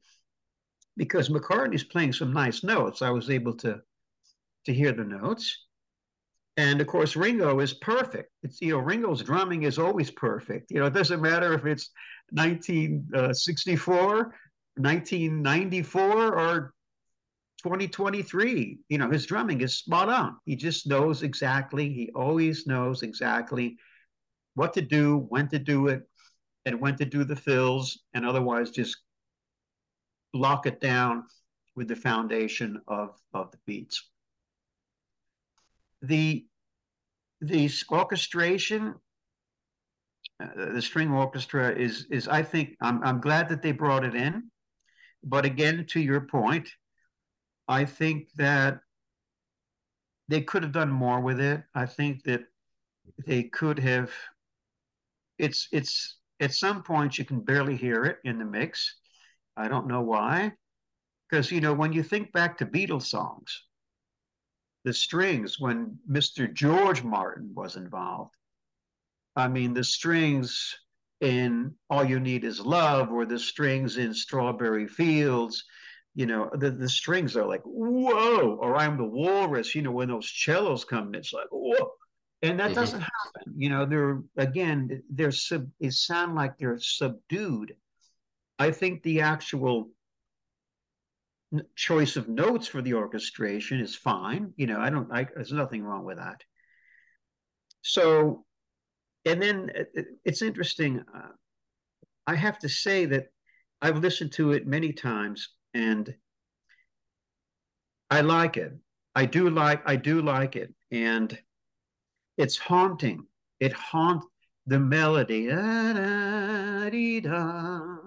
because 0.98 1.30
McCartney's 1.30 1.84
playing 1.84 2.14
some 2.14 2.34
nice 2.34 2.64
notes. 2.64 3.02
I 3.02 3.10
was 3.10 3.30
able 3.30 3.56
to 3.58 3.82
to 4.66 4.74
hear 4.74 4.92
the 4.94 5.04
notes. 5.04 5.66
And 6.56 6.80
of 6.82 6.88
course, 6.88 7.16
Ringo 7.16 7.60
is 7.60 7.74
perfect. 7.74 8.30
It's 8.44 8.62
you 8.62 8.74
know, 8.74 8.80
Ringo's 8.80 9.24
drumming 9.24 9.64
is 9.64 9.80
always 9.80 10.12
perfect. 10.12 10.70
You 10.72 10.80
know, 10.80 10.86
it 10.86 10.94
doesn't 10.94 11.22
matter 11.22 11.54
if 11.54 11.66
it's 11.66 11.90
1964, 12.32 13.96
uh, 13.96 14.24
1994, 14.76 16.40
or 16.40 16.74
2023. 17.64 18.80
You 18.88 18.98
know, 19.00 19.10
his 19.10 19.26
drumming 19.26 19.62
is 19.62 19.78
spot 19.78 20.10
on. 20.10 20.38
He 20.46 20.56
just 20.56 20.86
knows 20.86 21.24
exactly. 21.24 21.92
He 21.92 22.12
always 22.14 22.68
knows 22.68 23.02
exactly 23.02 23.78
what 24.54 24.74
to 24.74 24.82
do, 24.82 25.26
when 25.30 25.48
to 25.50 25.58
do 25.58 25.88
it, 25.88 26.04
and 26.66 26.80
when 26.80 26.96
to 26.98 27.06
do 27.06 27.24
the 27.24 27.36
fills, 27.36 28.00
and 28.14 28.26
otherwise 28.26 28.70
just 28.70 28.98
lock 30.34 30.66
it 30.66 30.80
down 30.80 31.24
with 31.76 31.88
the 31.88 31.96
foundation 31.96 32.82
of, 32.88 33.18
of 33.34 33.52
the 33.52 33.58
beats. 33.66 34.10
The, 36.02 36.46
the 37.42 37.70
orchestration, 37.92 38.96
uh, 40.42 40.74
the 40.74 40.82
string 40.82 41.12
orchestra 41.12 41.72
is, 41.72 42.08
is 42.10 42.28
I 42.28 42.44
think, 42.44 42.76
I'm, 42.82 43.04
I'm 43.04 43.22
glad 43.22 43.50
that 43.50 43.62
they 43.62 43.72
brought 43.72 44.04
it 44.04 44.16
in. 44.16 44.50
But 45.24 45.46
again, 45.46 45.86
to 45.90 46.00
your 46.00 46.22
point, 46.22 46.70
I 47.68 47.86
think 47.86 48.28
that 48.36 48.80
they 50.28 50.42
could 50.42 50.64
have 50.64 50.72
done 50.72 50.92
more 50.92 51.22
with 51.22 51.40
it. 51.40 51.64
I 51.74 51.86
think 51.86 52.24
that 52.24 52.42
they 53.26 53.44
could 53.44 53.80
have. 53.80 54.12
It's 55.38 55.68
it's 55.72 56.18
at 56.40 56.54
some 56.54 56.84
points 56.84 57.18
you 57.18 57.26
can 57.26 57.42
barely 57.42 57.76
hear 57.76 58.06
it 58.06 58.18
in 58.24 58.38
the 58.38 58.46
mix. 58.46 58.96
I 59.56 59.68
don't 59.68 59.88
know 59.88 60.02
why. 60.02 60.54
Because, 61.30 61.52
you 61.52 61.62
know, 61.62 61.74
when 61.74 61.94
you 61.94 62.04
think 62.04 62.32
back 62.32 62.58
to 62.58 62.66
Beatles 62.66 63.04
songs, 63.04 63.64
the 64.84 64.94
strings, 64.94 65.60
when 65.60 65.98
Mr. 66.10 66.52
George 66.52 67.04
Martin 67.04 67.52
was 67.56 67.76
involved, 67.76 68.36
I 69.36 69.48
mean, 69.48 69.74
the 69.74 69.84
strings 69.84 70.78
in 71.22 71.74
All 71.90 72.04
You 72.04 72.20
Need 72.20 72.44
Is 72.44 72.60
Love 72.60 73.12
or 73.12 73.26
the 73.26 73.40
strings 73.40 73.98
in 73.98 74.14
Strawberry 74.14 74.88
Fields, 74.88 75.64
you 76.16 76.26
know, 76.26 76.50
the, 76.54 76.70
the 76.70 76.90
strings 76.90 77.36
are 77.36 77.48
like, 77.48 77.64
whoa, 77.64 78.58
or 78.60 78.76
I'm 78.76 78.98
the 78.98 79.06
walrus, 79.06 79.74
you 79.74 79.82
know, 79.82 79.92
when 79.92 80.10
those 80.10 80.30
cellos 80.30 80.86
come 80.86 81.08
in, 81.10 81.16
it's 81.16 81.34
like, 81.34 81.48
whoa. 81.50 81.94
And 82.44 82.60
that 82.60 82.72
mm-hmm. 82.72 82.76
doesn't 82.76 83.00
happen. 83.00 83.54
You 83.56 83.70
know, 83.70 83.86
they're, 83.86 84.22
again, 84.38 85.02
they're 85.10 85.32
sub, 85.32 85.68
it 85.80 85.94
sound 85.94 86.36
like 86.36 86.58
they're 86.58 86.78
subdued 86.78 87.76
I 88.60 88.72
think 88.72 89.04
the 89.04 89.22
actual 89.22 89.90
choice 91.76 92.16
of 92.16 92.30
notes 92.30 92.68
for 92.68 92.82
the 92.82 92.94
orchestration 92.94 93.80
is 93.80 93.96
fine. 93.96 94.54
You 94.58 94.68
know, 94.68 94.80
I 94.80 94.90
don't, 94.90 95.12
I, 95.12 95.28
there's 95.36 95.52
nothing 95.52 95.84
wrong 95.84 96.04
with 96.04 96.18
that. 96.18 96.42
So, 97.82 98.46
and 99.26 99.42
then 99.42 99.72
it's 100.26 100.42
interesting. 100.42 101.04
Uh, 101.14 101.30
I 102.26 102.36
have 102.36 102.60
to 102.60 102.70
say 102.70 103.06
that 103.06 103.28
I've 103.82 104.00
listened 104.00 104.32
to 104.34 104.52
it 104.54 104.66
many 104.66 104.94
times 104.94 105.50
and 105.74 106.14
I 108.10 108.22
like 108.22 108.58
it. 108.58 108.74
I 109.16 109.26
do 109.26 109.50
like, 109.50 109.82
I 109.86 109.96
do 109.96 110.22
like 110.22 110.56
it. 110.56 110.74
And 110.92 111.38
it's 112.38 112.58
haunting. 112.58 113.26
It 113.60 113.74
haunts 113.74 114.26
the 114.66 114.80
melody. 114.80 115.48
Da, 115.48 115.94
da, 115.94 116.90
dee, 116.90 117.20
da 117.20 118.03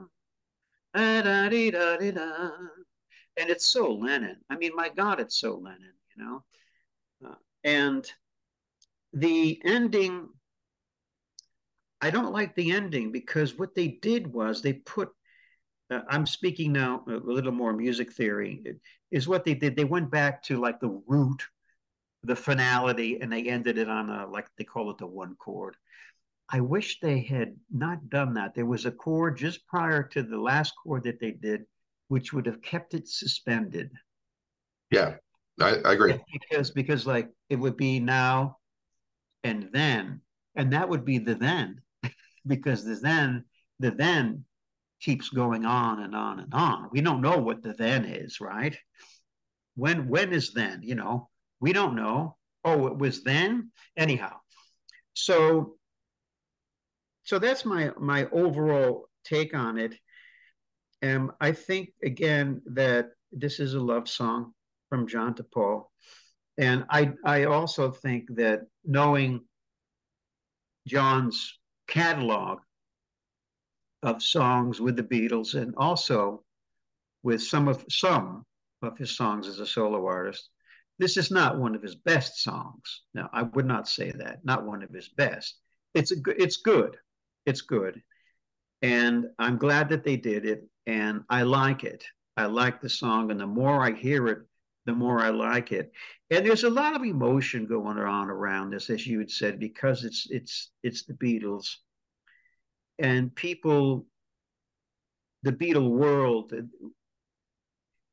and 3.37 3.51
it's 3.51 3.67
so 3.67 3.93
Lennon. 3.93 4.37
I 4.49 4.57
mean, 4.57 4.73
my 4.75 4.89
God, 4.89 5.21
it's 5.21 5.39
so 5.39 5.57
Lennon, 5.57 5.93
you 6.17 6.25
know? 6.25 6.45
Uh, 7.25 7.35
and 7.65 8.11
the 9.13 9.61
ending, 9.65 10.29
I 12.01 12.11
don't 12.11 12.33
like 12.33 12.55
the 12.55 12.73
ending 12.73 13.13
because 13.13 13.59
what 13.59 13.75
they 13.75 13.89
did 13.89 14.27
was 14.27 14.63
they 14.63 14.75
put, 14.75 15.11
uh, 15.91 16.01
I'm 16.09 16.27
speaking 16.27 16.73
now 16.73 17.05
a 17.07 17.13
little 17.13 17.53
more 17.53 17.73
music 17.73 18.13
theory, 18.13 18.65
is 19.11 19.29
what 19.29 19.45
they 19.45 19.55
did. 19.55 19.77
They 19.77 19.85
went 19.85 20.11
back 20.11 20.43
to 20.45 20.59
like 20.59 20.81
the 20.81 21.01
root, 21.07 21.47
the 22.23 22.37
finality, 22.37 23.21
and 23.21 23.33
they 23.33 23.45
ended 23.45 23.79
it 23.79 23.89
on 23.89 24.11
a, 24.11 24.27
like 24.27 24.49
they 24.57 24.65
call 24.65 24.91
it 24.91 24.99
the 24.99 25.07
one 25.07 25.37
chord. 25.37 25.77
I 26.49 26.61
wish 26.61 27.01
they 27.01 27.21
had 27.21 27.57
not 27.73 28.09
done 28.09 28.35
that. 28.35 28.55
There 28.55 28.67
was 28.67 28.87
a 28.87 28.93
chord 28.93 29.37
just 29.37 29.67
prior 29.67 30.03
to 30.05 30.23
the 30.23 30.39
last 30.39 30.73
chord 30.83 31.05
that 31.05 31.21
they 31.21 31.33
did, 31.33 31.63
which 32.09 32.33
would 32.33 32.47
have 32.47 32.63
kept 32.63 32.95
it 32.95 33.09
suspended. 33.09 33.91
Yeah, 34.91 35.17
I, 35.61 35.77
I 35.85 35.93
agree. 35.95 36.21
Because 36.33 36.71
because 36.71 37.07
like 37.07 37.29
it 37.49 37.57
would 37.57 37.77
be 37.77 37.99
now 37.99 38.59
and 39.43 39.71
then, 39.73 40.21
and 40.55 40.73
that 40.73 40.89
would 40.89 41.05
be 41.05 41.19
the 41.19 41.35
then, 41.35 41.81
because 42.47 42.85
the 42.85 42.95
then 42.95 43.45
the 43.81 43.91
then 43.91 44.45
keeps 45.01 45.29
going 45.29 45.67
on 45.67 46.01
and 46.03 46.15
on 46.15 46.41
and 46.41 46.55
on. 46.55 46.89
We 46.93 47.01
don't 47.01 47.21
know 47.21 47.39
what 47.39 47.63
the 47.63 47.75
then 47.75 48.05
is, 48.05 48.41
right? 48.41 48.77
When 49.75 50.09
when 50.09 50.33
is 50.33 50.53
then? 50.53 50.81
You 50.83 50.95
know, 50.95 51.29
we 51.61 51.73
don't 51.73 51.97
know. 51.97 52.37
Oh, 52.65 52.87
it 52.87 52.97
was 52.97 53.25
then. 53.25 53.73
Anyhow, 53.97 54.37
so 55.15 55.77
so 57.27 57.41
that's 57.41 57.65
my 57.65 57.91
my 57.99 58.27
overall 58.31 59.09
take 59.25 59.53
on 59.53 59.79
it. 59.79 59.95
And 61.03 61.31
I 61.41 61.53
think 61.53 61.91
again 62.03 62.63
that 62.67 63.11
this 63.33 63.59
is 63.59 63.75
a 63.75 63.81
love 63.81 64.09
song 64.09 64.55
from 64.89 65.09
John 65.09 65.35
to 65.35 65.43
Paul. 65.43 65.91
And 66.57 66.87
I 66.89 67.13
I 67.25 67.45
also 67.45 67.91
think 67.91 68.37
that 68.37 68.61
knowing 68.85 69.41
John's 70.87 71.59
catalog 71.89 72.61
of 74.05 74.23
songs 74.23 74.81
with 74.81 74.95
the 74.95 75.03
Beatles 75.03 75.55
and 75.61 75.75
also 75.77 76.45
with 77.25 77.43
some 77.43 77.67
of 77.67 77.85
some 77.91 78.45
of 78.83 78.97
his 78.99 79.17
songs 79.17 79.49
as 79.49 79.59
a 79.59 79.67
solo 79.67 80.07
artist. 80.07 80.49
This 81.01 81.17
is 81.17 81.33
not 81.33 81.59
one 81.59 81.75
of 81.75 81.83
his 81.83 81.97
best 81.97 82.43
songs. 82.43 83.03
Now, 83.15 83.29
I 83.33 83.43
would 83.43 83.67
not 83.67 83.89
say 83.89 84.13
that. 84.13 84.45
Not 84.45 84.65
one 84.65 84.83
of 84.83 84.91
his 84.91 85.09
best. 85.09 85.59
It's 85.93 86.13
a. 86.13 86.17
It's 86.39 86.59
good 86.59 86.97
it's 87.47 87.63
good. 87.63 88.03
And 88.83 89.27
I'm 89.39 89.57
glad 89.57 89.89
that 89.89 90.05
they 90.05 90.17
did 90.17 90.45
it. 90.45 90.69
And 90.87 91.23
I 91.31 91.43
like 91.43 91.85
it. 91.85 92.05
I 92.37 92.47
like 92.47 92.81
the 92.81 92.89
song. 92.89 93.31
And 93.31 93.41
the 93.41 93.47
more 93.47 93.83
I 93.83 93.93
hear 93.93 94.27
it, 94.29 94.39
the 94.85 94.93
more 94.93 95.21
I 95.21 95.31
like 95.31 95.73
it. 95.73 95.93
And 96.31 96.47
there's 96.47 96.65
a 96.65 96.71
lot 96.71 96.95
of 96.95 97.03
emotion 97.03 97.67
going 97.67 97.99
on 97.99 98.29
around 98.29 98.71
this, 98.71 98.91
as 98.91 99.07
you 99.07 99.19
had 99.19 99.31
said, 99.31 99.59
because 99.59 100.05
it's 100.05 100.27
it's 100.31 100.71
it's 100.83 101.05
the 101.05 101.15
Beatles. 101.15 101.77
And 102.99 103.35
people, 103.35 104.07
the 105.43 105.53
Beatle 105.53 105.91
world, 105.91 106.53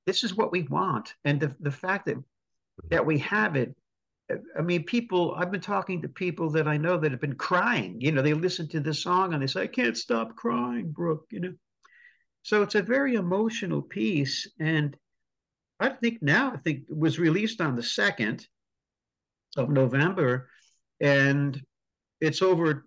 this 0.05 0.23
is 0.23 0.35
what 0.35 0.51
we 0.51 0.63
want. 0.63 1.13
And 1.23 1.39
the, 1.39 1.55
the 1.59 1.71
fact 1.71 2.07
that 2.07 2.17
that 2.89 3.05
we 3.05 3.19
have 3.19 3.55
it, 3.55 3.75
I 4.57 4.61
mean, 4.61 4.83
people, 4.83 5.35
I've 5.37 5.51
been 5.51 5.61
talking 5.61 6.01
to 6.01 6.09
people 6.09 6.49
that 6.51 6.67
I 6.67 6.77
know 6.77 6.97
that 6.97 7.11
have 7.11 7.21
been 7.21 7.35
crying. 7.35 7.99
You 7.99 8.11
know, 8.11 8.21
they 8.21 8.33
listen 8.33 8.67
to 8.69 8.79
this 8.79 9.03
song 9.03 9.33
and 9.33 9.41
they 9.41 9.47
say, 9.47 9.63
I 9.63 9.67
can't 9.67 9.97
stop 9.97 10.35
crying, 10.35 10.91
Brooke, 10.91 11.25
you 11.29 11.39
know. 11.39 11.53
So 12.43 12.61
it's 12.61 12.75
a 12.75 12.81
very 12.81 13.15
emotional 13.15 13.81
piece. 13.81 14.49
And 14.59 14.95
I 15.79 15.89
think 15.89 16.21
now, 16.21 16.53
I 16.53 16.57
think 16.57 16.83
it 16.89 16.97
was 16.97 17.19
released 17.19 17.61
on 17.61 17.75
the 17.75 17.81
2nd 17.81 18.45
of 19.57 19.69
November, 19.69 20.49
and 20.99 21.61
it's 22.21 22.41
over 22.41 22.85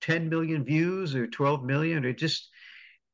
10 0.00 0.28
million 0.28 0.64
views 0.64 1.14
or 1.14 1.26
12 1.26 1.64
million. 1.64 2.04
or 2.04 2.12
just, 2.12 2.48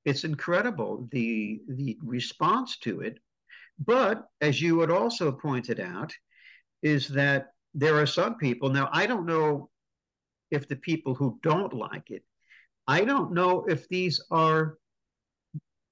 it's 0.04 0.24
incredible 0.24 1.08
the 1.10 1.60
the 1.68 1.98
response 2.02 2.78
to 2.78 3.00
it. 3.00 3.18
But 3.78 4.24
as 4.40 4.60
you 4.60 4.80
had 4.80 4.90
also 4.90 5.32
pointed 5.32 5.80
out, 5.80 6.12
is 6.82 7.08
that 7.08 7.53
there 7.74 7.98
are 8.00 8.06
some 8.06 8.36
people 8.36 8.70
now. 8.70 8.88
I 8.92 9.06
don't 9.06 9.26
know 9.26 9.70
if 10.50 10.68
the 10.68 10.76
people 10.76 11.14
who 11.14 11.38
don't 11.42 11.72
like 11.72 12.10
it. 12.10 12.22
I 12.86 13.04
don't 13.04 13.32
know 13.32 13.64
if 13.68 13.88
these 13.88 14.20
are 14.30 14.78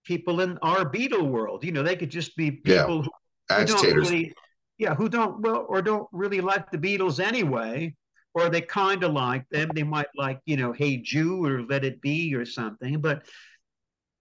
people 0.04 0.40
in 0.40 0.58
our 0.58 0.84
Beatle 0.90 1.28
world. 1.28 1.64
You 1.64 1.72
know, 1.72 1.82
they 1.82 1.96
could 1.96 2.10
just 2.10 2.36
be 2.36 2.50
people 2.50 3.04
yeah. 3.50 3.56
who, 3.56 3.60
who 3.60 3.64
don't 3.64 3.94
really, 3.96 4.32
yeah, 4.78 4.94
who 4.94 5.08
don't 5.08 5.40
well 5.40 5.66
or 5.68 5.82
don't 5.82 6.08
really 6.12 6.40
like 6.40 6.70
the 6.70 6.78
Beatles 6.78 7.18
anyway, 7.18 7.94
or 8.34 8.48
they 8.48 8.60
kind 8.60 9.02
of 9.04 9.12
like 9.12 9.48
them. 9.50 9.70
They 9.74 9.82
might 9.82 10.06
like, 10.16 10.40
you 10.44 10.56
know, 10.56 10.72
Hey 10.72 10.98
Jude 10.98 11.50
or 11.50 11.62
Let 11.64 11.84
It 11.84 12.00
Be 12.00 12.34
or 12.34 12.44
something, 12.44 13.00
but 13.00 13.24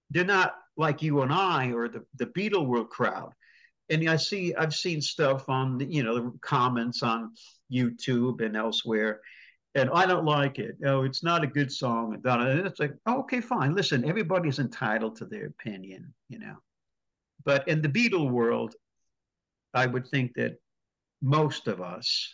they're 0.10 0.26
not 0.26 0.56
like 0.78 1.02
you 1.02 1.22
and 1.22 1.32
I 1.32 1.72
or 1.72 1.88
the, 1.88 2.04
the 2.16 2.26
Beatle 2.26 2.66
world 2.66 2.90
crowd. 2.90 3.34
And 3.92 4.10
I 4.10 4.16
see, 4.16 4.56
I've 4.56 4.74
seen 4.74 5.02
stuff 5.02 5.50
on, 5.50 5.80
you 5.92 6.02
know, 6.02 6.16
the 6.16 6.32
comments 6.42 7.04
on 7.04 7.34
YouTube 7.72 8.44
and 8.44 8.56
elsewhere, 8.56 9.20
and 9.76 9.90
I 9.94 10.06
don't 10.06 10.26
like 10.26 10.60
it. 10.60 10.78
Oh, 10.86 11.04
it's 11.04 11.24
not 11.24 11.44
a 11.44 11.48
good 11.48 11.72
song. 11.72 12.20
And 12.24 12.68
it's 12.68 12.80
like, 12.80 12.94
oh, 13.06 13.20
okay, 13.20 13.42
fine. 13.42 13.76
Listen, 13.76 14.04
everybody's 14.06 14.60
entitled 14.60 15.18
to 15.18 15.26
their 15.26 15.48
opinion, 15.48 16.14
you 16.30 16.40
know. 16.40 16.56
But 17.46 17.68
in 17.68 17.82
the 17.82 17.90
Beatle 17.90 18.30
world, 18.30 18.76
I 19.74 19.86
would 19.86 20.08
think 20.08 20.34
that 20.36 20.58
most 21.22 21.68
of 21.68 21.82
us 21.82 22.34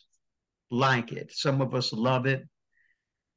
like 0.72 1.12
it. 1.12 1.32
Some 1.32 1.62
of 1.62 1.76
us 1.76 1.94
love 1.94 2.26
it. 2.26 2.48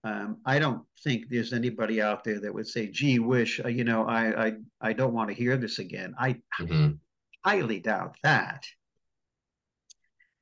Um, 0.02 0.38
I 0.46 0.58
don't 0.58 0.82
think 1.04 1.26
there's 1.28 1.52
anybody 1.52 2.00
out 2.00 2.24
there 2.24 2.40
that 2.40 2.54
would 2.54 2.66
say, 2.66 2.86
"Gee, 2.86 3.18
wish," 3.18 3.60
uh, 3.62 3.68
you 3.68 3.84
know, 3.84 4.06
I 4.06 4.46
I 4.46 4.52
I 4.80 4.92
don't 4.94 5.12
want 5.12 5.28
to 5.28 5.34
hear 5.34 5.58
this 5.58 5.78
again. 5.78 6.14
I 6.18 6.40
mm-hmm. 6.58 6.92
Highly 7.44 7.80
doubt 7.80 8.16
that. 8.22 8.64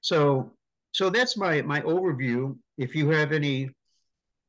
So 0.00 0.52
so 0.92 1.10
that's 1.10 1.36
my 1.36 1.62
my 1.62 1.80
overview. 1.82 2.56
If 2.76 2.94
you 2.94 3.10
have 3.10 3.32
any 3.32 3.70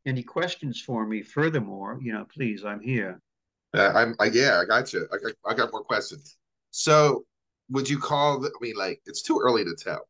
any 0.06 0.24
questions 0.24 0.82
for 0.82 1.06
me, 1.06 1.22
furthermore, 1.22 2.00
you 2.02 2.14
know, 2.14 2.26
please, 2.34 2.64
I'm 2.66 2.82
here. 2.82 3.20
Uh, 3.76 3.92
I'm 3.94 4.16
I, 4.20 4.26
yeah, 4.26 4.60
I 4.60 4.66
got 4.66 4.92
you. 4.94 5.08
I 5.14 5.18
got, 5.18 5.34
I 5.46 5.54
got 5.54 5.72
more 5.72 5.84
questions. 5.84 6.38
So, 6.72 7.26
would 7.70 7.90
you 7.90 8.00
call? 8.00 8.40
The, 8.40 8.48
I 8.48 8.60
mean, 8.62 8.76
like, 8.76 9.02
it's 9.06 9.22
too 9.22 9.40
early 9.44 9.64
to 9.64 9.76
tell. 9.76 10.08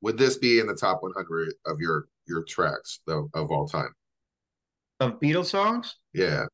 Would 0.00 0.18
this 0.18 0.38
be 0.38 0.60
in 0.60 0.66
the 0.66 0.74
top 0.74 1.02
100 1.02 1.54
of 1.66 1.80
your 1.80 2.06
your 2.26 2.44
tracks 2.44 3.00
though 3.06 3.28
of 3.34 3.50
all 3.50 3.66
time? 3.66 3.92
Of 5.00 5.20
Beatles 5.20 5.46
songs? 5.46 5.96
Yeah. 6.12 6.46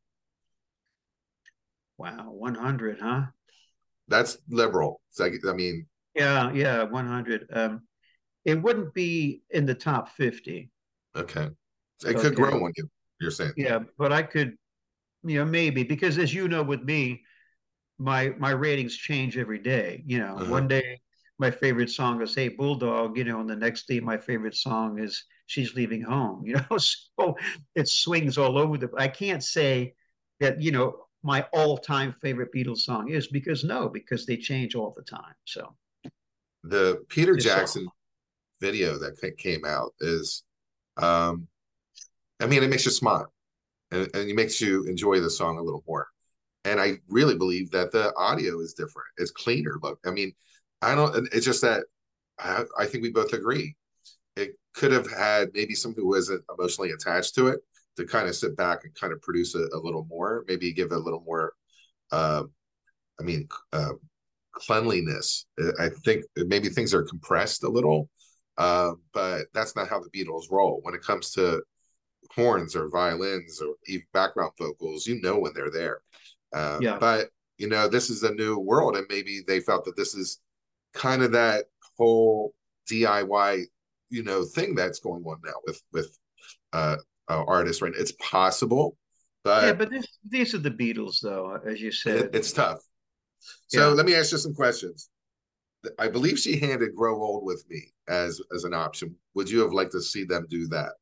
Wow, 1.98 2.30
100, 2.30 2.98
huh? 3.00 3.26
That's 4.10 4.36
liberal. 4.48 5.00
It's 5.10 5.20
like, 5.20 5.32
I 5.48 5.52
mean. 5.54 5.86
Yeah, 6.14 6.52
yeah, 6.52 6.82
100. 6.82 7.46
Um, 7.52 7.82
it 8.44 8.60
wouldn't 8.60 8.92
be 8.92 9.42
in 9.50 9.64
the 9.64 9.74
top 9.74 10.10
50. 10.10 10.70
Okay. 11.16 11.48
It 12.04 12.08
okay. 12.08 12.20
could 12.20 12.34
grow 12.34 12.58
when 12.58 12.72
you, 12.76 12.88
you're 13.20 13.30
saying. 13.30 13.52
Yeah, 13.56 13.78
but 13.96 14.12
I 14.12 14.22
could, 14.22 14.56
you 15.22 15.38
know, 15.38 15.44
maybe 15.44 15.84
because 15.84 16.18
as 16.18 16.34
you 16.34 16.48
know, 16.48 16.62
with 16.62 16.82
me, 16.82 17.22
my 17.98 18.32
my 18.38 18.50
ratings 18.50 18.96
change 18.96 19.36
every 19.36 19.58
day. 19.58 20.02
You 20.06 20.20
know, 20.20 20.36
uh-huh. 20.36 20.50
one 20.50 20.66
day 20.66 21.00
my 21.38 21.50
favorite 21.50 21.90
song 21.90 22.20
is 22.22 22.34
"Hey 22.34 22.48
Bulldog," 22.48 23.18
you 23.18 23.24
know, 23.24 23.40
and 23.40 23.48
the 23.48 23.56
next 23.56 23.86
day 23.86 24.00
my 24.00 24.16
favorite 24.16 24.56
song 24.56 24.98
is 24.98 25.22
she's 25.46 25.74
leaving 25.74 26.02
home, 26.02 26.42
you 26.46 26.54
know. 26.54 26.78
So 26.78 27.36
it 27.74 27.88
swings 27.88 28.38
all 28.38 28.56
over 28.56 28.78
the. 28.78 28.90
I 28.96 29.08
can't 29.08 29.44
say 29.44 29.94
that 30.40 30.62
you 30.62 30.72
know 30.72 31.04
my 31.22 31.46
all-time 31.52 32.14
favorite 32.22 32.52
Beatles 32.54 32.78
song 32.78 33.10
is 33.10 33.28
because 33.28 33.64
no, 33.64 33.88
because 33.88 34.26
they 34.26 34.36
change 34.36 34.74
all 34.74 34.92
the 34.96 35.02
time. 35.02 35.34
So 35.44 35.74
the 36.64 37.04
Peter 37.08 37.36
Jackson 37.36 37.88
video 38.60 38.98
that 38.98 39.16
came 39.38 39.64
out 39.64 39.92
is, 40.00 40.44
um, 40.96 41.46
I 42.40 42.46
mean, 42.46 42.62
it 42.62 42.70
makes 42.70 42.84
you 42.84 42.90
smile, 42.90 43.32
and, 43.90 44.08
and 44.14 44.30
it 44.30 44.34
makes 44.34 44.60
you 44.60 44.84
enjoy 44.84 45.20
the 45.20 45.30
song 45.30 45.58
a 45.58 45.62
little 45.62 45.84
more. 45.86 46.08
And 46.64 46.80
I 46.80 46.98
really 47.08 47.36
believe 47.36 47.70
that 47.70 47.90
the 47.92 48.14
audio 48.16 48.60
is 48.60 48.74
different. 48.74 49.08
It's 49.16 49.30
cleaner. 49.30 49.78
Look, 49.82 49.98
I 50.06 50.10
mean, 50.10 50.32
I 50.82 50.94
don't. 50.94 51.28
It's 51.32 51.46
just 51.46 51.62
that 51.62 51.84
I, 52.38 52.64
I 52.78 52.86
think 52.86 53.02
we 53.02 53.10
both 53.10 53.32
agree 53.32 53.76
it 54.36 54.52
could 54.74 54.92
have 54.92 55.10
had 55.10 55.50
maybe 55.54 55.74
someone 55.74 56.00
who 56.00 56.08
wasn't 56.08 56.44
emotionally 56.56 56.90
attached 56.90 57.34
to 57.34 57.48
it 57.48 57.60
to 57.96 58.04
kind 58.04 58.28
of 58.28 58.36
sit 58.36 58.56
back 58.56 58.84
and 58.84 58.94
kind 58.94 59.12
of 59.12 59.20
produce 59.22 59.54
a, 59.54 59.66
a 59.72 59.78
little 59.78 60.06
more, 60.08 60.44
maybe 60.48 60.72
give 60.72 60.92
a 60.92 60.98
little 60.98 61.22
more, 61.26 61.52
uh, 62.12 62.44
I 63.18 63.22
mean, 63.22 63.48
uh, 63.72 63.92
cleanliness. 64.52 65.46
I 65.78 65.90
think 66.04 66.24
maybe 66.36 66.68
things 66.68 66.94
are 66.94 67.02
compressed 67.02 67.64
a 67.64 67.68
little, 67.68 68.08
uh, 68.58 68.92
but 69.12 69.46
that's 69.54 69.76
not 69.76 69.88
how 69.88 70.00
the 70.00 70.10
Beatles 70.10 70.50
roll. 70.50 70.80
When 70.82 70.94
it 70.94 71.02
comes 71.02 71.30
to 71.32 71.62
horns 72.34 72.76
or 72.76 72.88
violins 72.88 73.60
or 73.60 73.74
even 73.86 74.06
background 74.12 74.52
vocals, 74.58 75.06
you 75.06 75.20
know 75.20 75.38
when 75.38 75.52
they're 75.54 75.70
there. 75.70 76.00
Uh, 76.52 76.78
yeah. 76.80 76.98
But 76.98 77.28
you 77.58 77.68
know, 77.68 77.88
this 77.88 78.08
is 78.08 78.22
a 78.22 78.32
new 78.34 78.58
world, 78.58 78.96
and 78.96 79.06
maybe 79.10 79.40
they 79.46 79.60
felt 79.60 79.84
that 79.84 79.96
this 79.96 80.14
is 80.14 80.40
kind 80.94 81.22
of 81.22 81.32
that 81.32 81.66
whole 81.96 82.54
DIY 82.90 83.66
you 84.10 84.22
know 84.24 84.44
thing 84.44 84.74
that's 84.74 84.98
going 84.98 85.22
on 85.24 85.40
now 85.44 85.54
with 85.64 85.80
with 85.92 86.18
uh, 86.72 86.96
uh 87.30 87.44
artists 87.46 87.80
right? 87.82 87.92
It's 87.96 88.12
possible 88.12 88.96
but 89.44 89.64
yeah 89.64 89.72
but 89.72 89.90
this, 89.90 90.06
these 90.28 90.54
are 90.54 90.58
the 90.58 90.70
beatles 90.70 91.20
though 91.22 91.58
as 91.66 91.80
you 91.80 91.92
said. 91.92 92.16
It, 92.16 92.34
it's 92.34 92.52
tough. 92.52 92.80
So 93.68 93.88
yeah. 93.88 93.94
let 93.94 94.04
me 94.06 94.14
ask 94.14 94.32
you 94.32 94.38
some 94.38 94.54
questions. 94.54 95.08
I 95.98 96.08
believe 96.08 96.38
she 96.38 96.58
handed 96.58 96.94
grow 96.94 97.22
old 97.22 97.44
with 97.44 97.64
me 97.70 97.92
as 98.08 98.40
as 98.54 98.64
an 98.64 98.74
option. 98.74 99.14
Would 99.34 99.48
you 99.48 99.60
have 99.60 99.72
liked 99.72 99.92
to 99.92 100.02
see 100.02 100.24
them 100.24 100.46
do 100.50 100.66
that? 100.68 100.92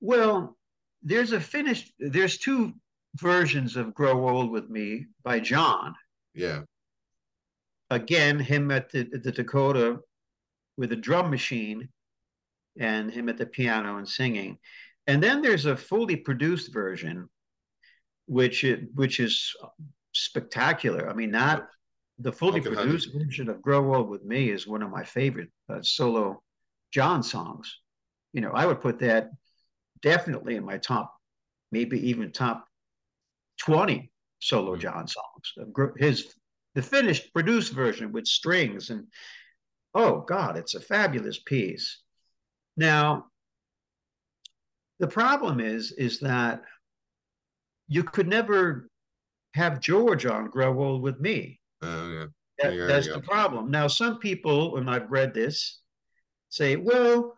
Well 0.00 0.56
there's 1.02 1.32
a 1.32 1.40
finished 1.40 1.92
there's 1.98 2.38
two 2.38 2.72
versions 3.16 3.76
of 3.76 3.94
grow 3.94 4.28
old 4.28 4.50
with 4.50 4.70
me 4.70 5.06
by 5.22 5.40
john. 5.40 5.94
Yeah. 6.34 6.60
Again 7.90 8.38
him 8.38 8.70
at 8.70 8.90
the, 8.90 9.04
the 9.04 9.32
dakota 9.32 9.98
with 10.76 10.92
a 10.92 10.96
drum 10.96 11.30
machine 11.30 11.88
and 12.78 13.10
him 13.10 13.28
at 13.28 13.36
the 13.36 13.46
piano 13.46 13.98
and 13.98 14.08
singing. 14.08 14.58
And 15.06 15.22
then 15.22 15.42
there's 15.42 15.66
a 15.66 15.76
fully 15.76 16.16
produced 16.16 16.72
version, 16.72 17.28
which 18.26 18.64
it, 18.64 18.88
which 18.94 19.20
is 19.20 19.54
spectacular. 20.12 21.08
I 21.08 21.14
mean, 21.14 21.30
not 21.30 21.68
the 22.18 22.32
fully 22.32 22.60
produced 22.60 23.12
version 23.12 23.48
of 23.48 23.62
"Grow 23.62 23.94
Old 23.94 24.08
with 24.08 24.24
Me" 24.24 24.50
is 24.50 24.66
one 24.66 24.82
of 24.82 24.90
my 24.90 25.04
favorite 25.04 25.50
uh, 25.68 25.82
solo 25.82 26.42
John 26.92 27.22
songs. 27.22 27.78
You 28.32 28.40
know, 28.40 28.52
I 28.52 28.66
would 28.66 28.80
put 28.80 29.00
that 29.00 29.30
definitely 30.02 30.56
in 30.56 30.64
my 30.64 30.78
top, 30.78 31.12
maybe 31.72 32.08
even 32.08 32.32
top 32.32 32.66
twenty 33.58 34.12
solo 34.40 34.72
mm-hmm. 34.72 34.80
John 34.80 35.08
songs. 35.08 35.96
His 35.98 36.34
the 36.74 36.82
finished 36.82 37.32
produced 37.32 37.72
version 37.72 38.12
with 38.12 38.26
strings 38.26 38.90
and 38.90 39.06
oh 39.94 40.20
God, 40.20 40.56
it's 40.56 40.74
a 40.74 40.80
fabulous 40.80 41.38
piece. 41.38 42.02
Now, 42.76 43.26
the 44.98 45.08
problem 45.08 45.60
is, 45.60 45.92
is 45.92 46.20
that 46.20 46.62
you 47.88 48.02
could 48.02 48.28
never 48.28 48.88
have 49.54 49.80
George 49.80 50.24
on 50.26 50.48
Grow 50.48 50.82
Old 50.82 51.02
with 51.02 51.20
Me. 51.20 51.60
Oh, 51.82 52.10
yeah. 52.10 52.26
That, 52.58 52.74
yeah 52.74 52.86
that's 52.86 53.08
the 53.08 53.20
problem. 53.20 53.70
Now, 53.70 53.86
some 53.86 54.18
people, 54.18 54.76
and 54.76 54.88
I've 54.88 55.10
read 55.10 55.34
this, 55.34 55.80
say, 56.48 56.76
well, 56.76 57.36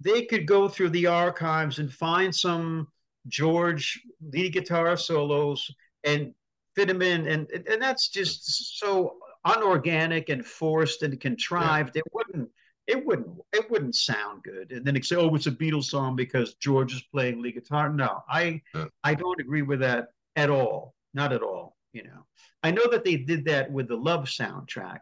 they 0.00 0.26
could 0.26 0.46
go 0.46 0.68
through 0.68 0.90
the 0.90 1.06
archives 1.06 1.78
and 1.78 1.92
find 1.92 2.34
some 2.34 2.88
George 3.26 4.00
lead 4.32 4.52
guitar 4.52 4.96
solos 4.96 5.68
and 6.04 6.34
fit 6.76 6.88
them 6.88 7.02
in. 7.02 7.26
And, 7.26 7.50
and 7.50 7.80
that's 7.80 8.08
just 8.08 8.78
so 8.78 9.16
unorganic 9.44 10.28
and 10.28 10.44
forced 10.44 11.02
and 11.02 11.18
contrived. 11.18 11.96
Yeah. 11.96 12.02
It 12.04 12.12
wouldn't 12.12 12.50
it 12.86 13.04
wouldn't 13.04 13.28
it 13.52 13.70
wouldn't 13.70 13.94
sound 13.96 14.42
good. 14.42 14.72
And 14.72 14.84
then 14.84 14.94
they 14.94 15.00
say, 15.00 15.16
oh, 15.16 15.34
it's 15.34 15.46
a 15.46 15.50
Beatles 15.50 15.84
song 15.84 16.16
because 16.16 16.54
George 16.54 16.94
is 16.94 17.02
playing 17.02 17.42
lead 17.42 17.54
guitar. 17.54 17.88
No, 17.88 18.22
I 18.28 18.62
yeah. 18.74 18.86
I 19.02 19.14
don't 19.14 19.40
agree 19.40 19.62
with 19.62 19.80
that 19.80 20.08
at 20.36 20.50
all. 20.50 20.94
Not 21.14 21.32
at 21.32 21.42
all. 21.42 21.76
you 21.92 22.02
know. 22.04 22.26
I 22.62 22.70
know 22.72 22.86
that 22.90 23.04
they 23.04 23.16
did 23.16 23.46
that 23.46 23.70
with 23.70 23.88
the 23.88 23.96
Love 23.96 24.24
soundtrack. 24.26 25.00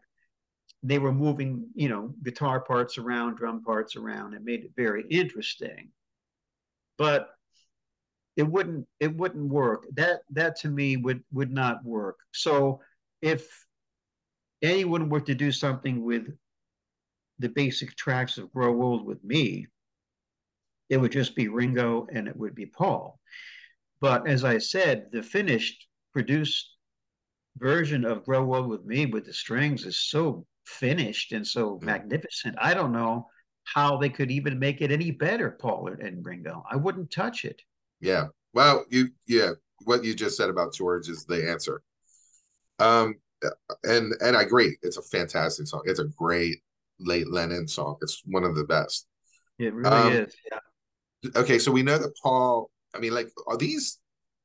They 0.85 0.99
were 0.99 1.13
moving, 1.13 1.69
you 1.75 1.89
know, 1.89 2.15
guitar 2.23 2.61
parts 2.61 2.99
around, 2.99 3.37
drum 3.37 3.63
parts 3.65 3.97
around. 3.97 4.35
It 4.35 4.45
made 4.45 4.65
it 4.65 4.73
very 4.77 5.05
interesting. 5.11 5.91
But 6.99 7.31
it 8.37 8.45
wouldn't 8.45 8.87
it 9.01 9.15
wouldn't 9.17 9.49
work. 9.49 9.87
That 9.95 10.21
that 10.31 10.57
to 10.61 10.69
me 10.69 10.97
would 10.97 11.23
would 11.33 11.51
not 11.51 11.85
work. 11.85 12.19
So 12.33 12.81
if 13.21 13.49
anyone 14.63 15.09
were 15.09 15.21
to 15.21 15.35
do 15.35 15.53
something 15.53 16.05
with 16.05 16.29
the 17.43 17.49
basic 17.49 17.95
tracks 17.97 18.39
of 18.39 18.53
Grow 18.53 18.81
Old 18.83 19.05
with 19.05 19.23
Me, 19.23 19.67
it 20.89 20.97
would 20.97 21.13
just 21.13 21.35
be 21.35 21.49
Ringo 21.49 22.07
and 22.13 22.29
it 22.29 22.37
would 22.37 22.55
be 22.55 22.67
Paul. 22.67 23.19
But 24.01 24.27
as 24.29 24.45
I 24.45 24.59
said, 24.59 25.09
the 25.13 25.23
finished 25.23 25.87
produced 26.13 26.77
version 27.59 28.05
of 28.05 28.25
Grow 28.25 28.55
Old 28.55 28.69
with 28.69 28.85
Me 28.85 29.07
with 29.07 29.27
the 29.27 29.33
strings 29.33 29.85
is 29.85 29.99
so 29.99 30.47
finished 30.65 31.33
and 31.33 31.47
so 31.47 31.79
mm. 31.79 31.83
magnificent. 31.83 32.57
I 32.61 32.75
don't 32.75 32.93
know 32.93 33.27
how 33.65 33.97
they 33.97 34.09
could 34.09 34.31
even 34.31 34.59
make 34.59 34.81
it 34.81 34.91
any 34.91 35.11
better, 35.11 35.51
Paul 35.51 35.89
and 36.01 36.25
Ringo. 36.25 36.65
I 36.71 36.77
wouldn't 36.77 37.11
touch 37.11 37.45
it. 37.45 37.61
Yeah. 38.01 38.27
Well, 38.55 38.85
you 38.91 39.11
yeah, 39.27 39.51
what 39.85 40.05
you 40.05 40.15
just 40.15 40.37
said 40.37 40.51
about 40.51 40.75
George 40.75 41.09
is 41.09 41.25
the 41.25 41.49
answer. 41.49 41.83
Um 42.79 43.17
and 43.85 44.13
and 44.21 44.37
I 44.37 44.43
agree. 44.43 44.77
It's 44.83 44.97
a 44.97 45.03
fantastic 45.03 45.67
song. 45.67 45.83
It's 45.87 46.01
a 46.01 46.05
great 46.05 46.63
late 47.03 47.31
Lennon 47.31 47.69
song. 47.69 47.97
It's 48.03 48.23
one 48.25 48.45
of 48.45 48.55
the 48.55 48.65
best. 48.65 49.07
It 49.59 49.75
really 49.75 49.91
um, 49.91 50.13
is. 50.13 50.35
Yeah. 50.51 51.31
Okay, 51.37 51.59
so 51.59 51.71
we 51.71 51.83
know 51.83 51.99
that 51.99 52.15
Paul. 52.23 52.71
I 52.95 52.99
mean, 52.99 53.15
like 53.15 53.29
are 53.47 53.57
these 53.57 53.99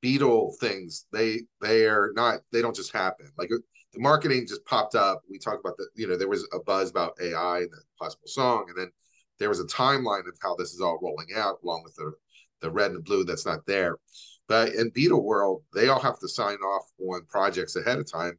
Beatle 0.03 0.57
things? 0.59 1.05
They 1.11 1.41
they 1.61 1.85
are 1.85 2.11
not. 2.15 2.39
They 2.51 2.61
don't 2.61 2.75
just 2.75 2.93
happen. 2.93 3.29
Like 3.37 3.49
the 3.49 3.99
marketing 3.99 4.45
just 4.47 4.65
popped 4.65 4.95
up. 4.95 5.21
We 5.29 5.39
talked 5.39 5.59
about 5.59 5.77
the. 5.77 5.87
You 5.95 6.07
know, 6.07 6.17
there 6.17 6.29
was 6.29 6.47
a 6.53 6.59
buzz 6.59 6.89
about 6.89 7.17
AI 7.21 7.59
and 7.59 7.71
the 7.71 7.81
possible 7.99 8.27
song, 8.27 8.65
and 8.69 8.77
then 8.77 8.91
there 9.39 9.49
was 9.49 9.59
a 9.59 9.65
timeline 9.65 10.27
of 10.27 10.37
how 10.41 10.55
this 10.55 10.73
is 10.73 10.81
all 10.81 10.99
rolling 11.01 11.27
out, 11.35 11.57
along 11.63 11.83
with 11.83 11.95
the 11.95 12.11
the 12.61 12.71
red 12.71 12.91
and 12.91 13.03
blue 13.03 13.23
that's 13.23 13.45
not 13.45 13.65
there. 13.65 13.97
But 14.47 14.73
in 14.73 14.91
Beatle 14.91 15.23
world, 15.23 15.63
they 15.73 15.89
all 15.89 15.99
have 15.99 16.19
to 16.19 16.29
sign 16.29 16.57
off 16.57 16.85
on 16.99 17.25
projects 17.27 17.75
ahead 17.75 17.99
of 17.99 18.11
time 18.11 18.37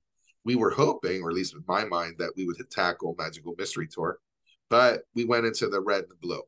we 0.48 0.56
were 0.56 0.70
hoping, 0.70 1.20
or 1.20 1.28
at 1.28 1.36
least 1.36 1.52
in 1.52 1.62
my 1.68 1.84
mind, 1.84 2.14
that 2.16 2.32
we 2.34 2.46
would 2.46 2.56
tackle 2.70 3.14
Magical 3.18 3.54
Mystery 3.58 3.86
Tour, 3.86 4.18
but 4.70 5.02
we 5.14 5.26
went 5.26 5.44
into 5.44 5.68
the 5.68 5.78
red 5.78 6.04
and 6.04 6.10
the 6.10 6.16
blue, 6.22 6.40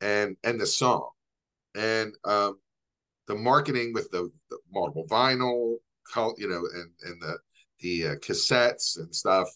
and 0.00 0.36
and 0.44 0.60
the 0.60 0.66
song, 0.66 1.10
and 1.74 2.14
um, 2.24 2.60
the 3.26 3.34
marketing 3.34 3.92
with 3.92 4.08
the, 4.12 4.30
the 4.48 4.58
multiple 4.72 5.08
vinyl, 5.10 5.78
you 6.38 6.48
know, 6.48 6.62
and 6.72 6.90
and 7.02 7.20
the 7.20 7.36
the 7.80 8.06
uh, 8.06 8.14
cassettes 8.24 8.96
and 9.00 9.12
stuff 9.12 9.48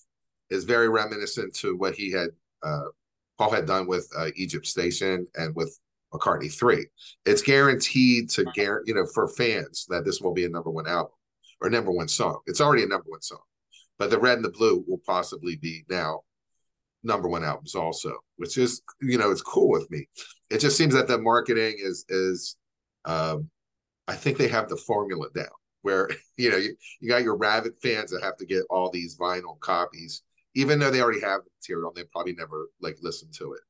is 0.51 0.65
very 0.65 0.89
reminiscent 0.89 1.55
to 1.55 1.77
what 1.77 1.95
he 1.95 2.11
had 2.11 2.31
uh, 2.65 2.87
Paul 3.39 3.53
had 3.53 3.67
done 3.67 3.87
with 3.87 4.11
uh, 4.19 4.31
Egypt 4.35 4.67
Station 4.67 5.29
and 5.37 5.55
with 5.55 5.79
McCartney 6.13 6.53
Three. 6.53 6.89
It's 7.25 7.41
guaranteed 7.41 8.31
to 8.31 8.47
guarantee, 8.47 8.91
you 8.91 8.97
know, 8.97 9.07
for 9.15 9.29
fans 9.29 9.87
that 9.91 10.05
this 10.05 10.21
will 10.21 10.35
be 10.35 10.45
a 10.45 10.49
number 10.49 10.71
one 10.71 10.89
album 10.89 11.13
or 11.61 11.71
number 11.71 11.93
one 11.93 12.09
song. 12.09 12.41
It's 12.47 12.61
already 12.61 12.83
a 12.83 12.89
number 12.89 13.07
one 13.07 13.23
song 13.23 13.39
but 13.99 14.11
the 14.11 14.19
red 14.19 14.37
and 14.37 14.45
the 14.45 14.51
blue 14.51 14.85
will 14.87 15.01
possibly 15.07 15.57
be 15.57 15.85
now 15.89 16.21
number 17.03 17.29
one 17.29 17.45
albums 17.45 17.75
also, 17.75 18.19
which 18.37 18.59
is 18.59 18.83
you 19.01 19.19
know 19.19 19.31
it's 19.31 19.43
cool 19.43 19.71
with 19.71 19.91
me. 19.91 20.09
It 20.51 20.59
just 20.59 20.77
seems 20.77 20.95
that 20.95 21.09
the 21.09 21.19
marketing 21.19 21.77
is 21.79 22.05
is 22.09 22.57
um, 23.05 23.49
I 24.09 24.15
think 24.15 24.39
they 24.39 24.49
have 24.49 24.69
the 24.69 24.77
formula 24.77 25.29
down 25.35 25.47
where 25.83 26.11
you 26.37 26.51
know 26.51 26.57
you, 26.57 26.77
you 27.01 27.09
got 27.09 27.23
your 27.23 27.37
rabid 27.37 27.75
fans 27.83 28.11
that 28.11 28.23
have 28.23 28.37
to 28.39 28.47
get 28.47 28.65
all 28.71 28.91
these 28.91 29.17
vinyl 29.17 29.59
copies, 29.61 30.23
even 30.55 30.79
though 30.79 30.91
they 30.91 31.01
already 31.01 31.21
have 31.21 31.43
the 31.45 31.51
material, 31.63 31.93
they 31.95 32.05
probably 32.13 32.35
never 32.35 32.69
like 32.81 32.97
listen 33.01 33.31
to 33.33 33.55
it. 33.55 33.61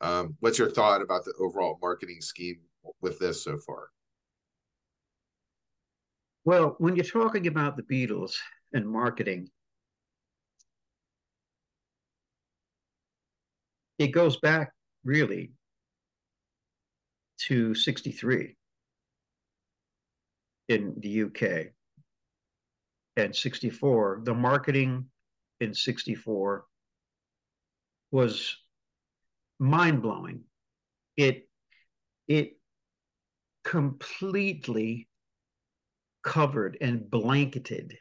Um, 0.00 0.36
what's 0.40 0.58
your 0.58 0.70
thought 0.70 1.02
about 1.02 1.24
the 1.24 1.34
overall 1.38 1.78
marketing 1.82 2.20
scheme 2.20 2.60
with 3.02 3.18
this 3.18 3.44
so 3.44 3.58
far? 3.58 3.88
Well, 6.44 6.74
when 6.78 6.96
you're 6.96 7.04
talking 7.04 7.46
about 7.46 7.76
the 7.76 7.82
Beatles 7.82 8.34
and 8.72 8.88
marketing, 8.88 9.50
it 14.00 14.12
goes 14.12 14.38
back 14.38 14.72
really 15.04 15.52
to 17.38 17.74
63 17.74 18.56
in 20.68 20.94
the 20.96 21.22
UK 21.24 21.72
and 23.16 23.36
64. 23.36 24.22
The 24.24 24.32
marketing 24.32 25.04
in 25.60 25.74
64 25.74 26.64
was 28.10 28.56
mind 29.58 30.00
blowing. 30.00 30.44
It 31.18 31.46
it 32.26 32.56
completely 33.64 35.08
covered 36.22 36.78
and 36.80 37.10
blanketed 37.10 37.98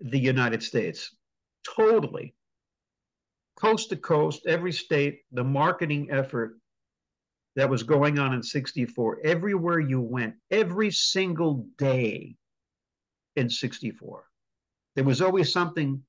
the 0.00 0.18
United 0.18 0.62
States 0.62 1.14
totally 1.76 2.34
coast 3.60 3.90
to 3.90 3.96
coast, 3.96 4.46
every 4.46 4.72
state, 4.72 5.22
the 5.32 5.44
marketing 5.44 6.08
effort 6.10 6.58
that 7.56 7.68
was 7.68 7.82
going 7.82 8.18
on 8.18 8.32
in 8.32 8.42
64, 8.42 9.18
everywhere 9.24 9.80
you 9.80 10.00
went, 10.00 10.34
every 10.50 10.90
single 10.90 11.66
day 11.76 12.36
in 13.34 13.50
64. 13.50 14.24
There 14.94 15.04
was 15.04 15.20
always 15.20 15.52
something, 15.52 16.02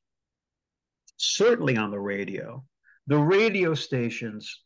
certainly 1.18 1.76
on 1.76 1.90
the 1.92 2.00
radio. 2.00 2.64
The 3.08 3.18
radio 3.18 3.74
stations, 3.74 4.64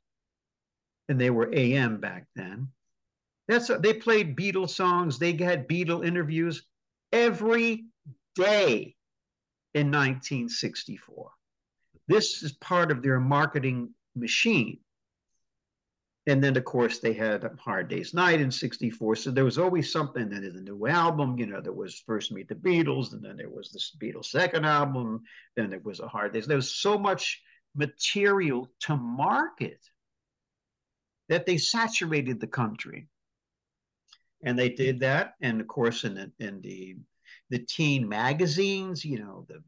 and 1.08 1.20
they 1.20 1.30
were 1.30 1.54
AM 1.54 2.02
back 2.02 2.28
then, 2.36 2.68
that's 3.48 3.70
they 3.80 3.94
played 3.94 4.36
Beatles 4.36 4.70
songs, 4.70 5.20
they 5.20 5.34
had 5.38 5.68
Beatle 5.68 6.06
interviews 6.06 6.66
every 7.12 7.86
day 8.36 8.96
in 9.74 9.88
1964. 9.88 11.32
This 12.08 12.44
is 12.44 12.54
part 12.54 12.92
of 12.92 13.02
their 13.02 13.20
marketing 13.20 13.94
machine. 14.16 14.80
And 16.26 16.42
then, 16.42 16.56
of 16.56 16.64
course, 16.64 17.00
they 17.00 17.12
had 17.12 17.44
Hard 17.60 17.90
Day's 17.90 18.14
Night 18.14 18.40
in 18.40 18.50
64. 18.50 19.18
So 19.18 19.32
there 19.32 19.44
was 19.44 19.58
always 19.58 19.92
something. 19.92 20.30
Then 20.30 20.44
a 20.44 20.62
new 20.62 20.88
album. 20.88 21.38
You 21.38 21.48
know, 21.48 21.60
there 21.60 21.74
was 21.74 22.02
First 22.06 22.32
Meet 22.32 22.48
the 22.48 22.56
Beatles, 22.56 23.12
and 23.12 23.24
then 23.24 23.36
there 23.36 23.50
was 23.50 23.72
this 23.72 23.96
Beatles 24.02 24.26
second 24.26 24.66
album. 24.66 25.24
Then 25.58 25.70
there 25.70 25.82
was 25.84 26.00
a 26.00 26.08
Hard 26.08 26.34
Day's. 26.34 26.48
There 26.48 26.56
was 26.56 26.76
so 26.76 26.98
much 26.98 27.42
material 27.76 28.72
to 28.82 28.96
market 28.96 29.80
that 31.28 31.46
they 31.46 31.58
saturated 31.58 32.40
the 32.40 32.48
country. 32.48 33.08
And 34.46 34.58
they 34.58 34.70
did 34.70 35.02
that. 35.02 35.34
And 35.42 35.60
of 35.60 35.68
course, 35.68 36.04
in 36.04 36.16
the, 36.16 36.32
in 36.40 36.62
the, 36.62 36.96
the 37.50 37.60
teen 37.60 38.08
magazines, 38.08 39.04
you 39.04 39.20
know, 39.20 39.46
the 39.48 39.64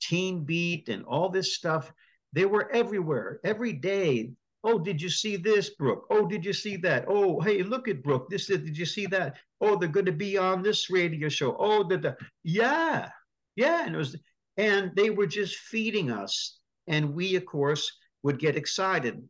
Teen 0.00 0.44
Beat 0.44 0.88
and 0.88 1.04
all 1.04 1.28
this 1.28 1.54
stuff. 1.54 1.92
They 2.32 2.46
were 2.46 2.70
everywhere, 2.72 3.40
every 3.44 3.72
day. 3.72 4.32
Oh, 4.62 4.78
did 4.78 5.00
you 5.00 5.08
see 5.08 5.36
this, 5.36 5.70
Brooke? 5.70 6.06
Oh, 6.10 6.26
did 6.26 6.44
you 6.44 6.52
see 6.52 6.76
that? 6.78 7.06
Oh, 7.08 7.40
hey, 7.40 7.62
look 7.62 7.88
at 7.88 8.02
Brooke. 8.02 8.28
This 8.28 8.46
did 8.46 8.76
you 8.76 8.86
see 8.86 9.06
that? 9.06 9.36
Oh, 9.60 9.76
they're 9.76 9.88
going 9.88 10.06
to 10.06 10.12
be 10.12 10.36
on 10.36 10.62
this 10.62 10.90
radio 10.90 11.28
show. 11.28 11.56
Oh, 11.58 11.82
the, 11.82 11.96
the 11.96 12.16
yeah, 12.44 13.08
yeah, 13.56 13.86
and 13.86 13.94
it 13.94 13.98
was, 13.98 14.16
and 14.56 14.90
they 14.94 15.10
were 15.10 15.26
just 15.26 15.56
feeding 15.56 16.10
us, 16.10 16.58
and 16.86 17.14
we, 17.14 17.36
of 17.36 17.46
course, 17.46 17.90
would 18.22 18.38
get 18.38 18.56
excited 18.56 19.22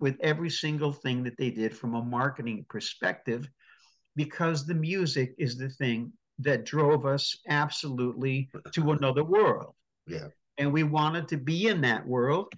with 0.00 0.16
every 0.20 0.50
single 0.50 0.92
thing 0.92 1.22
that 1.22 1.36
they 1.36 1.50
did 1.50 1.76
from 1.76 1.94
a 1.94 2.02
marketing 2.02 2.64
perspective, 2.68 3.46
because 4.16 4.66
the 4.66 4.74
music 4.74 5.34
is 5.38 5.56
the 5.56 5.68
thing 5.68 6.12
that 6.38 6.64
drove 6.64 7.04
us 7.04 7.36
absolutely 7.48 8.50
to 8.72 8.92
another 8.92 9.22
world. 9.22 9.74
Yeah. 10.06 10.28
And 10.58 10.72
we 10.72 10.82
wanted 10.82 11.28
to 11.28 11.36
be 11.36 11.68
in 11.68 11.80
that 11.82 12.06
world 12.06 12.52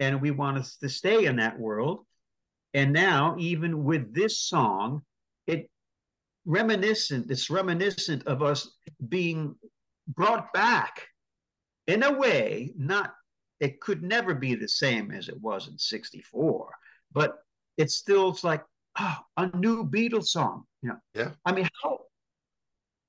and 0.00 0.20
we 0.20 0.30
wanted 0.30 0.64
to 0.80 0.88
stay 0.88 1.26
in 1.26 1.36
that 1.36 1.58
world. 1.58 2.06
And 2.72 2.92
now, 2.92 3.36
even 3.38 3.84
with 3.84 4.12
this 4.12 4.38
song, 4.38 5.02
it 5.46 5.70
reminiscent, 6.44 7.30
it's 7.30 7.50
reminiscent 7.50 8.26
of 8.26 8.42
us 8.42 8.76
being 9.08 9.54
brought 10.08 10.52
back 10.52 11.06
in 11.86 12.02
a 12.02 12.12
way, 12.12 12.72
not 12.76 13.14
it 13.60 13.80
could 13.80 14.02
never 14.02 14.34
be 14.34 14.54
the 14.54 14.68
same 14.68 15.10
as 15.10 15.28
it 15.28 15.40
was 15.40 15.68
in 15.68 15.78
64, 15.78 16.70
but 17.12 17.38
it 17.76 17.90
still 17.90 18.30
it's 18.30 18.44
like 18.44 18.64
oh, 18.98 19.16
a 19.36 19.56
new 19.56 19.84
Beatles 19.84 20.26
song. 20.26 20.64
You 20.82 20.90
know, 20.90 20.98
yeah. 21.14 21.30
I 21.44 21.52
mean, 21.52 21.68
how 21.82 22.00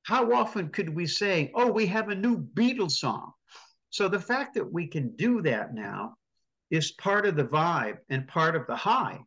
how 0.03 0.31
often 0.33 0.69
could 0.69 0.89
we 0.89 1.07
say, 1.07 1.51
"Oh, 1.55 1.71
we 1.71 1.87
have 1.87 2.09
a 2.09 2.15
new 2.15 2.37
Beatles 2.37 2.91
song"? 2.91 3.33
So 3.95 4.09
the 4.09 4.19
fact 4.19 4.55
that 4.55 4.73
we 4.73 4.87
can 4.87 5.15
do 5.15 5.41
that 5.43 5.73
now 5.73 6.17
is 6.69 6.91
part 6.91 7.25
of 7.25 7.37
the 7.37 7.45
vibe 7.45 7.99
and 8.09 8.27
part 8.27 8.57
of 8.57 8.67
the 8.67 8.75
high. 8.75 9.19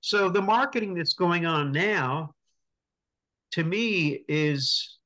So 0.00 0.30
the 0.30 0.40
marketing 0.40 0.94
that's 0.94 1.12
going 1.12 1.44
on 1.44 1.70
now, 1.70 2.30
to 3.52 3.62
me, 3.62 4.24
is 4.26 4.96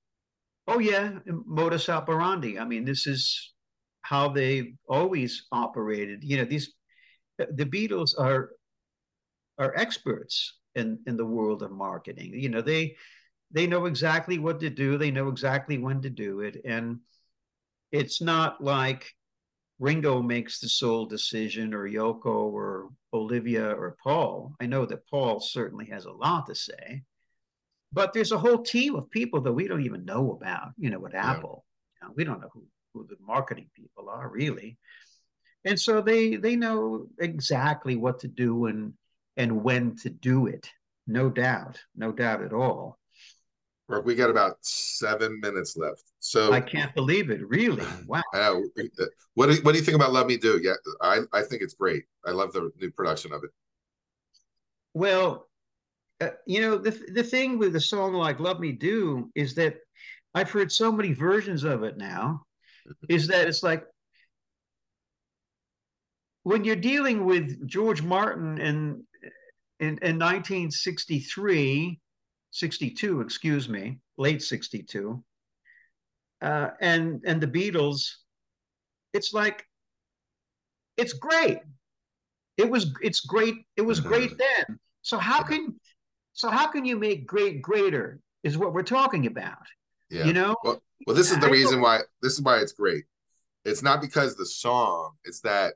Oh 0.69 0.79
yeah, 0.79 1.19
modus 1.27 1.89
operandi. 1.89 2.57
I 2.57 2.65
mean, 2.65 2.85
this 2.85 3.09
is 3.09 3.55
how 4.03 4.29
they've 4.29 4.77
always 4.87 5.47
operated. 5.51 6.23
You 6.23 6.37
know, 6.37 6.45
these 6.45 6.73
the 7.39 7.65
Beatles 7.65 8.11
are 8.17 8.51
are 9.59 9.75
experts 9.77 10.59
in 10.77 11.01
in 11.09 11.17
the 11.17 11.27
world 11.27 11.65
of 11.65 11.73
marketing. 11.73 12.35
You 12.35 12.51
know, 12.51 12.61
they 12.61 12.95
they 13.51 13.67
know 13.67 13.87
exactly 13.87 14.39
what 14.39 14.61
to 14.61 14.71
do. 14.71 14.99
They 14.99 15.11
know 15.11 15.29
exactly 15.31 15.79
when 15.79 16.03
to 16.03 16.11
do 16.11 16.41
it, 16.41 16.61
and 16.65 17.01
it's 17.92 18.20
not 18.20 18.62
like 18.62 19.14
Ringo 19.79 20.22
makes 20.22 20.59
the 20.59 20.68
sole 20.68 21.07
decision 21.07 21.72
or 21.72 21.88
Yoko 21.88 22.53
or 22.53 22.90
Olivia 23.12 23.70
or 23.70 23.96
Paul. 24.03 24.55
I 24.61 24.66
know 24.66 24.85
that 24.87 25.07
Paul 25.09 25.40
certainly 25.40 25.87
has 25.87 26.05
a 26.05 26.12
lot 26.12 26.46
to 26.46 26.55
say, 26.55 27.03
but 27.92 28.12
there's 28.12 28.33
a 28.33 28.38
whole 28.38 28.62
team 28.62 28.96
of 28.96 29.11
people 29.11 29.40
that 29.42 29.53
we 29.53 29.68
don't 29.68 29.85
even 29.85 30.05
know 30.05 30.33
about, 30.33 30.72
you 30.77 30.90
know, 30.90 31.07
at 31.07 31.12
yeah. 31.12 31.31
Apple. 31.31 31.64
You 32.01 32.09
know, 32.09 32.14
we 32.16 32.24
don't 32.24 32.40
know 32.40 32.51
who, 32.53 32.64
who 32.92 33.07
the 33.07 33.16
marketing 33.24 33.70
people 33.74 34.09
are 34.09 34.29
really. 34.29 34.79
And 35.64 35.79
so 35.79 36.01
they 36.01 36.37
they 36.37 36.57
know 36.57 37.07
exactly 37.18 37.96
what 37.96 38.20
to 38.20 38.29
do 38.29 38.66
and 38.66 38.94
and 39.37 39.62
when 39.62 39.96
to 39.96 40.11
do 40.11 40.46
it. 40.46 40.70
No 41.07 41.31
doubt, 41.31 41.81
no 41.96 42.12
doubt 42.12 42.42
at 42.42 42.53
all. 42.53 42.98
Mark, 43.88 44.05
we 44.05 44.14
got 44.14 44.29
about 44.29 44.57
seven 44.61 45.40
minutes 45.40 45.77
left. 45.77 46.03
So 46.18 46.53
I 46.53 46.61
can't 46.61 46.94
believe 46.94 47.31
it. 47.31 47.46
Really? 47.48 47.85
Wow. 48.07 48.22
Know. 48.35 48.62
What 49.35 49.51
do, 49.51 49.57
what 49.62 49.72
do 49.72 49.79
you 49.79 49.85
think 49.85 49.94
about 49.94 50.12
Love 50.12 50.27
Me 50.27 50.37
Do? 50.37 50.61
Yeah, 50.62 50.74
I, 51.01 51.20
I 51.33 51.42
think 51.42 51.62
it's 51.62 51.74
great. 51.74 52.05
I 52.27 52.31
love 52.31 52.53
the 52.53 52.70
new 52.81 52.90
production 52.90 53.33
of 53.33 53.44
it. 53.44 53.51
Well, 54.94 55.48
uh, 56.20 56.31
you 56.46 56.61
know, 56.61 56.77
the, 56.79 56.90
the 57.12 57.22
thing 57.22 57.59
with 57.59 57.77
a 57.77 57.81
song 57.81 58.14
like 58.14 58.40
Love 58.40 58.61
Me 58.61 58.72
Do 58.72 59.31
is 59.35 59.55
that 59.55 59.77
I've 60.35 60.51
heard 60.51 60.72
so 60.72 60.90
many 60.90 61.12
versions 61.12 61.64
of 61.64 61.83
it 61.83 61.96
now, 61.96 62.42
mm-hmm. 62.87 63.14
is 63.14 63.29
that 63.29 63.46
it's 63.46 63.62
like 63.62 63.85
when 66.42 66.64
you're 66.64 66.77
dealing 66.77 67.24
with 67.24 67.66
George 67.68 68.03
Martin 68.03 68.59
in, 68.59 69.05
in, 69.81 69.98
in 70.03 70.18
1963, 70.18 72.01
62, 72.51 73.21
excuse 73.21 73.69
me, 73.69 73.99
late 74.17 74.43
62, 74.43 75.23
uh, 76.41 76.71
and, 76.81 77.23
and 77.27 77.41
the 77.41 77.47
Beatles, 77.47 78.11
it's 79.13 79.33
like, 79.33 79.65
it's 80.97 81.13
great. 81.13 81.59
It 82.57 82.69
was, 82.69 82.93
it's 83.03 83.21
great. 83.21 83.55
It 83.77 83.83
was 83.83 84.01
mm-hmm. 84.01 84.09
great 84.09 84.39
then. 84.39 84.79
So 85.03 85.19
how 85.19 85.43
can, 85.43 85.79
so 86.33 86.51
how 86.51 86.67
can 86.67 86.85
you 86.85 86.99
make 86.99 87.27
great 87.27 87.63
greater 87.63 88.21
is 88.43 88.59
what 88.59 88.73
we're 88.73 88.83
talking 88.83 89.27
about. 89.27 89.67
Yeah. 90.11 90.25
You 90.25 90.33
know? 90.33 90.57
Well, 90.65 90.83
well 91.07 91.17
this 91.17 91.31
is 91.31 91.39
the 91.39 91.47
I 91.47 91.51
reason 91.51 91.81
why 91.81 92.01
this 92.23 92.35
is 92.35 92.43
why 92.43 92.59
it's 92.59 92.73
great. 92.73 93.05
It's 93.65 93.83
not 93.83 94.01
because 94.01 94.37
the 94.37 94.47
song, 94.47 95.13
it's 95.25 95.41
that 95.41 95.75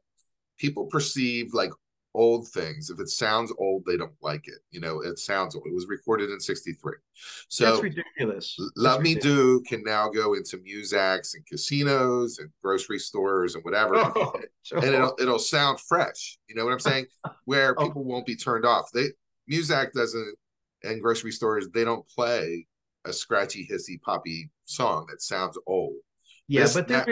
people 0.59 0.87
perceive 0.87 1.53
like 1.53 1.73
old 2.15 2.49
things. 2.49 2.91
If 2.91 3.01
it 3.01 3.09
sounds 3.09 3.53
old, 3.59 3.85
they 3.87 3.97
don't 3.97 4.13
like 4.21 4.49
it. 4.49 4.59
You 4.71 4.81
know, 4.81 5.01
it 5.01 5.19
sounds 5.19 5.55
old. 5.55 5.67
It 5.67 5.75
was 5.75 5.87
recorded 5.89 6.31
in 6.31 6.41
63. 6.41 6.93
So 7.49 7.65
that's 7.65 7.83
ridiculous. 7.83 8.57
Love 8.77 8.99
that's 8.99 9.03
Me. 9.03 9.15
Do 9.15 9.61
can 9.63 9.83
now 9.83 10.09
go 10.09 10.35
into 10.35 10.59
Muzaks 10.59 11.35
and 11.35 11.47
casinos 11.47 12.39
and 12.39 12.51
grocery 12.63 12.99
stores 12.99 13.55
and 13.55 13.65
whatever. 13.65 13.97
Oh, 13.97 14.35
and 14.73 14.85
it'll 14.85 15.15
it'll 15.19 15.39
sound 15.39 15.81
fresh. 15.81 16.39
You 16.49 16.55
know 16.55 16.65
what 16.65 16.73
I'm 16.73 16.81
saying? 16.81 17.07
Where 17.45 17.75
oh. 17.79 17.87
people 17.87 18.05
won't 18.05 18.27
be 18.27 18.37
turned 18.37 18.65
off. 18.65 18.91
They 18.93 19.09
Muzak 19.51 19.93
doesn't 19.93 20.37
and 20.85 21.01
grocery 21.01 21.33
stores, 21.33 21.69
they 21.73 21.85
don't 21.85 22.07
play 22.09 22.67
a 23.05 23.13
scratchy, 23.13 23.69
hissy, 23.71 24.01
poppy 24.01 24.51
song 24.65 25.07
that 25.11 25.23
sounds 25.23 25.59
old. 25.67 25.97
Yeah, 26.49 26.63
this, 26.63 26.75
but 26.75 26.89
that, 26.89 27.09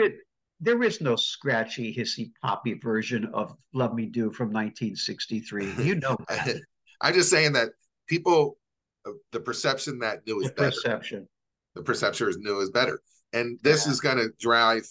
there 0.61 0.81
is 0.83 1.01
no 1.01 1.15
scratchy, 1.15 1.93
hissy, 1.93 2.31
poppy 2.41 2.75
version 2.75 3.29
of 3.33 3.55
Love 3.73 3.93
Me 3.95 4.05
Do 4.05 4.31
from 4.31 4.47
1963. 4.47 5.73
You 5.83 5.95
know 5.95 6.15
that. 6.29 6.61
I'm 7.01 7.13
just 7.13 7.29
saying 7.29 7.53
that 7.53 7.69
people, 8.07 8.57
uh, 9.05 9.11
the 9.31 9.39
perception 9.39 9.99
that 9.99 10.25
new 10.27 10.39
is 10.41 10.47
the 10.47 10.53
better. 10.53 10.69
Perception. 10.69 11.27
The 11.75 11.81
perception 11.81 12.29
is 12.29 12.37
new 12.37 12.59
is 12.59 12.69
better. 12.69 13.01
And 13.33 13.57
this 13.63 13.85
yeah. 13.85 13.91
is 13.91 13.99
going 13.99 14.17
to 14.17 14.29
drive 14.39 14.87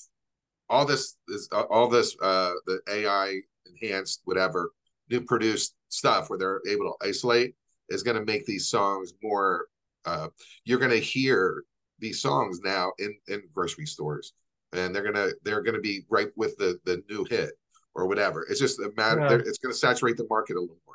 all 0.68 0.84
this, 0.84 1.16
is 1.28 1.48
uh, 1.52 1.62
all 1.70 1.88
this, 1.88 2.16
uh, 2.20 2.52
the 2.66 2.80
AI 2.90 3.40
enhanced, 3.66 4.22
whatever, 4.24 4.72
new 5.08 5.20
produced 5.20 5.74
stuff 5.88 6.30
where 6.30 6.38
they're 6.38 6.60
able 6.68 6.84
to 6.84 7.06
isolate 7.06 7.54
is 7.88 8.02
going 8.02 8.16
to 8.16 8.24
make 8.24 8.44
these 8.46 8.68
songs 8.68 9.12
more 9.22 9.66
uh, 10.06 10.28
you're 10.64 10.78
going 10.78 10.90
to 10.90 10.98
hear 10.98 11.64
these 11.98 12.22
songs 12.22 12.60
now 12.64 12.92
in 12.98 13.14
in 13.28 13.42
grocery 13.54 13.86
stores 13.86 14.32
and 14.72 14.94
they're 14.94 15.02
going 15.02 15.14
to 15.14 15.34
they're 15.44 15.62
to 15.62 15.80
be 15.80 16.04
right 16.08 16.28
with 16.36 16.56
the 16.58 16.78
the 16.84 17.02
new 17.08 17.24
hit 17.28 17.50
or 17.94 18.06
whatever 18.06 18.46
it's 18.48 18.60
just 18.60 18.78
a 18.78 18.90
matter 18.96 19.20
yeah. 19.20 19.34
it's 19.34 19.58
going 19.58 19.72
to 19.72 19.78
saturate 19.78 20.16
the 20.16 20.26
market 20.28 20.56
a 20.56 20.60
little 20.60 20.76
more 20.86 20.94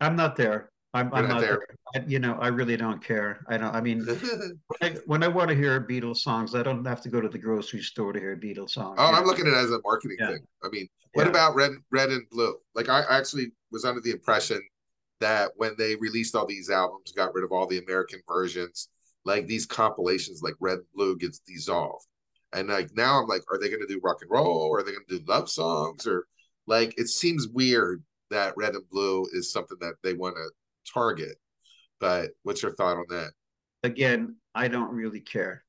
i'm 0.00 0.16
not 0.16 0.36
there 0.36 0.70
i'm, 0.94 1.12
I'm 1.12 1.28
not, 1.28 1.40
there, 1.40 1.62
there. 1.94 2.02
I, 2.02 2.06
you 2.06 2.18
know 2.18 2.34
i 2.40 2.48
really 2.48 2.76
don't 2.76 3.04
care 3.04 3.44
i 3.48 3.56
don't 3.56 3.74
i 3.74 3.80
mean 3.80 4.06
when, 4.06 4.58
I, 4.82 4.88
when, 5.06 5.22
I, 5.22 5.28
want 5.28 5.50
to 5.50 5.54
hear 5.54 5.80
beatles 5.80 6.18
songs 6.18 6.54
i 6.54 6.62
don't 6.62 6.84
have 6.86 7.02
to 7.02 7.10
go 7.10 7.20
to 7.20 7.28
the 7.28 7.38
grocery 7.38 7.82
store 7.82 8.12
to 8.12 8.18
hear 8.18 8.36
beatles 8.36 8.70
songs 8.70 8.96
oh 8.98 9.12
i'm 9.12 9.24
looking 9.24 9.46
at 9.46 9.52
it 9.52 9.56
as 9.56 9.70
a 9.70 9.80
marketing 9.84 10.16
yeah. 10.18 10.28
thing 10.28 10.46
i 10.64 10.68
mean 10.70 10.88
what 11.12 11.24
yeah. 11.24 11.30
about 11.30 11.54
red 11.54 11.72
red 11.90 12.08
and 12.10 12.22
blue 12.30 12.54
like 12.74 12.88
i 12.88 13.02
actually 13.10 13.52
was 13.70 13.84
under 13.84 14.00
the 14.00 14.10
impression 14.10 14.60
that 15.20 15.52
when 15.56 15.74
they 15.78 15.96
released 15.96 16.34
all 16.34 16.46
these 16.46 16.70
albums, 16.70 17.12
got 17.12 17.34
rid 17.34 17.44
of 17.44 17.52
all 17.52 17.66
the 17.66 17.78
American 17.78 18.20
versions, 18.26 18.88
like 19.24 19.46
these 19.46 19.66
compilations 19.66 20.42
like 20.42 20.54
Red 20.60 20.78
and 20.78 20.86
Blue 20.94 21.16
gets 21.16 21.40
dissolved. 21.40 22.06
And 22.52 22.68
like 22.68 22.90
now 22.94 23.20
I'm 23.20 23.28
like, 23.28 23.42
are 23.50 23.58
they 23.58 23.70
gonna 23.70 23.86
do 23.86 24.00
rock 24.02 24.18
and 24.22 24.30
roll 24.30 24.62
or 24.62 24.80
are 24.80 24.82
they 24.82 24.92
gonna 24.92 25.04
do 25.08 25.20
love 25.26 25.50
songs? 25.50 26.06
Or 26.06 26.26
like 26.66 26.94
it 26.98 27.08
seems 27.08 27.48
weird 27.48 28.02
that 28.30 28.54
Red 28.56 28.74
and 28.74 28.88
Blue 28.90 29.26
is 29.32 29.52
something 29.52 29.78
that 29.80 29.94
they 30.02 30.14
want 30.14 30.36
to 30.36 30.50
target. 30.92 31.36
But 32.00 32.30
what's 32.42 32.62
your 32.62 32.74
thought 32.74 32.96
on 32.96 33.06
that? 33.10 33.32
Again, 33.82 34.36
I 34.54 34.68
don't 34.68 34.92
really 34.92 35.20
care. 35.20 35.64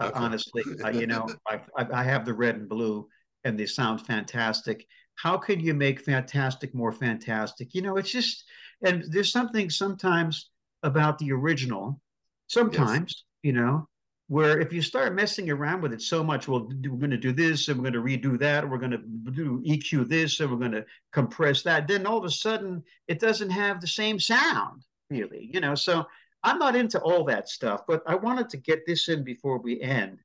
Uh, 0.00 0.06
okay. 0.06 0.18
Uh, 0.18 0.22
honestly, 0.22 0.62
I, 0.84 0.90
you 0.90 1.06
know, 1.06 1.28
I, 1.48 1.60
I 1.76 2.02
have 2.02 2.24
the 2.24 2.34
red 2.34 2.56
and 2.56 2.68
blue 2.68 3.08
and 3.44 3.58
they 3.58 3.66
sound 3.66 4.06
fantastic. 4.06 4.86
How 5.16 5.36
can 5.36 5.60
you 5.60 5.74
make 5.74 6.00
fantastic 6.00 6.74
more 6.74 6.92
fantastic? 6.92 7.74
You 7.74 7.82
know, 7.82 7.96
it's 7.96 8.10
just 8.10 8.44
and 8.82 9.04
there's 9.10 9.32
something 9.32 9.70
sometimes 9.70 10.50
about 10.82 11.18
the 11.18 11.32
original, 11.32 12.00
sometimes, 12.48 13.14
yes. 13.16 13.24
you 13.42 13.52
know, 13.52 13.88
where 14.32 14.58
if 14.60 14.72
you 14.72 14.80
start 14.80 15.14
messing 15.14 15.50
around 15.50 15.82
with 15.82 15.92
it 15.92 16.00
so 16.00 16.24
much, 16.24 16.48
well, 16.48 16.66
we're 16.66 16.96
going 16.96 17.10
to 17.10 17.18
do 17.18 17.32
this 17.32 17.68
and 17.68 17.76
we're 17.76 17.90
going 17.90 18.02
to 18.02 18.28
redo 18.28 18.38
that, 18.38 18.66
we're 18.66 18.78
going 18.78 18.90
to 18.90 19.30
do 19.32 19.62
EQ 19.66 20.08
this 20.08 20.40
and 20.40 20.50
we're 20.50 20.56
going 20.56 20.72
to 20.72 20.86
compress 21.12 21.60
that, 21.60 21.86
then 21.86 22.06
all 22.06 22.16
of 22.16 22.24
a 22.24 22.30
sudden 22.30 22.82
it 23.08 23.20
doesn't 23.20 23.50
have 23.50 23.78
the 23.78 23.86
same 23.86 24.18
sound, 24.18 24.86
really, 25.10 25.50
you 25.52 25.60
know. 25.60 25.74
So 25.74 26.06
I'm 26.42 26.58
not 26.58 26.74
into 26.74 26.98
all 27.00 27.24
that 27.24 27.50
stuff, 27.50 27.82
but 27.86 28.02
I 28.06 28.14
wanted 28.14 28.48
to 28.48 28.56
get 28.56 28.86
this 28.86 29.10
in 29.10 29.22
before 29.22 29.58
we 29.58 29.82
end. 29.82 30.18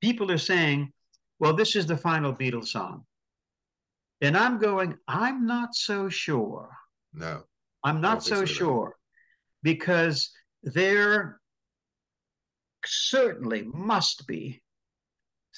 People 0.00 0.32
are 0.32 0.36
saying, 0.36 0.92
well, 1.38 1.54
this 1.54 1.76
is 1.76 1.86
the 1.86 1.96
final 1.96 2.34
Beatles 2.34 2.66
song. 2.66 3.04
And 4.20 4.36
I'm 4.36 4.58
going, 4.58 4.98
I'm 5.06 5.46
not 5.46 5.76
so 5.76 6.08
sure. 6.08 6.70
No. 7.14 7.44
I'm 7.84 8.00
not 8.00 8.24
so, 8.24 8.44
sure 8.44 8.96
because 9.62 10.32
there 10.64 11.38
certainly 12.86 13.64
must 13.72 14.26
be 14.26 14.62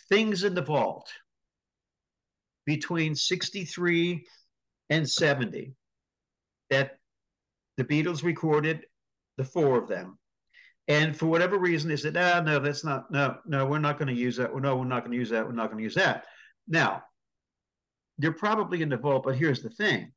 things 0.09 0.45
in 0.45 0.55
the 0.55 0.63
vault 0.63 1.11
between 2.67 3.15
63 3.15 4.27
and 4.91 5.09
70 5.09 5.75
that 6.71 6.99
the 7.77 7.85
Beatles 7.85 8.23
recorded, 8.23 8.85
the 9.37 9.45
four 9.45 9.79
of 9.79 9.89
them. 9.89 10.19
And 10.89 11.17
for 11.17 11.27
whatever 11.27 11.59
reason, 11.59 11.91
they 11.91 11.97
said, 11.97 12.17
ah, 12.17 12.41
no, 12.41 12.59
that's 12.59 12.85
not, 12.85 13.11
no, 13.11 13.37
no, 13.47 13.67
we're 13.67 13.79
not 13.79 13.99
going 13.99 14.15
to 14.15 14.21
use 14.21 14.37
that. 14.37 14.55
No, 14.55 14.77
we're 14.77 14.85
not 14.85 15.01
going 15.01 15.13
to 15.13 15.19
use 15.19 15.31
that. 15.31 15.47
We're 15.47 15.53
not 15.53 15.67
going 15.67 15.79
to 15.79 15.85
use 15.85 15.95
that. 15.95 16.25
Now, 16.67 17.05
they're 18.19 18.33
probably 18.33 18.83
in 18.83 18.89
the 18.89 18.97
vault, 18.97 19.25
but 19.25 19.37
here's 19.37 19.63
the 19.63 19.71
thing. 19.71 20.13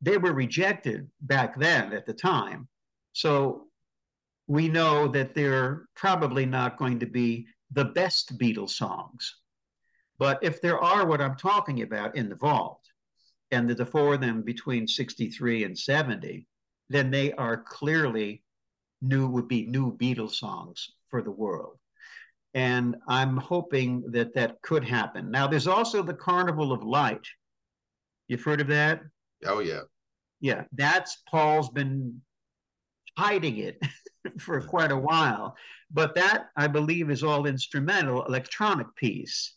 They 0.00 0.16
were 0.16 0.32
rejected 0.32 1.08
back 1.20 1.58
then 1.58 1.92
at 1.92 2.06
the 2.06 2.14
time. 2.14 2.68
So 3.12 3.65
we 4.46 4.68
know 4.68 5.08
that 5.08 5.34
they're 5.34 5.86
probably 5.94 6.46
not 6.46 6.78
going 6.78 7.00
to 7.00 7.06
be 7.06 7.46
the 7.72 7.84
best 7.84 8.38
Beatles 8.38 8.70
songs. 8.70 9.36
But 10.18 10.38
if 10.42 10.60
there 10.60 10.78
are 10.78 11.06
what 11.06 11.20
I'm 11.20 11.36
talking 11.36 11.82
about 11.82 12.16
in 12.16 12.28
the 12.28 12.36
vault, 12.36 12.80
and 13.50 13.68
the 13.68 13.86
four 13.86 14.14
of 14.14 14.20
them 14.20 14.42
between 14.42 14.88
63 14.88 15.64
and 15.64 15.78
70, 15.78 16.46
then 16.88 17.10
they 17.10 17.32
are 17.32 17.56
clearly 17.56 18.42
new, 19.00 19.28
would 19.28 19.48
be 19.48 19.66
new 19.66 19.96
Beatles 19.96 20.34
songs 20.34 20.90
for 21.08 21.22
the 21.22 21.30
world. 21.30 21.78
And 22.54 22.96
I'm 23.06 23.36
hoping 23.36 24.02
that 24.12 24.34
that 24.34 24.62
could 24.62 24.82
happen. 24.82 25.30
Now, 25.30 25.46
there's 25.46 25.66
also 25.66 26.02
the 26.02 26.14
Carnival 26.14 26.72
of 26.72 26.82
Light. 26.82 27.26
You've 28.28 28.42
heard 28.42 28.60
of 28.60 28.68
that? 28.68 29.02
Oh, 29.44 29.60
yeah. 29.60 29.82
Yeah, 30.40 30.64
that's 30.72 31.22
Paul's 31.30 31.68
been 31.68 32.20
hiding 33.16 33.58
it 33.58 33.80
for 34.38 34.60
quite 34.60 34.92
a 34.92 34.96
while. 34.96 35.56
But 35.90 36.14
that, 36.16 36.48
I 36.56 36.66
believe, 36.66 37.10
is 37.10 37.22
all 37.22 37.46
instrumental, 37.46 38.24
electronic 38.24 38.94
piece. 38.96 39.54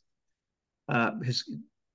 Uh, 0.87 1.19
his, 1.23 1.43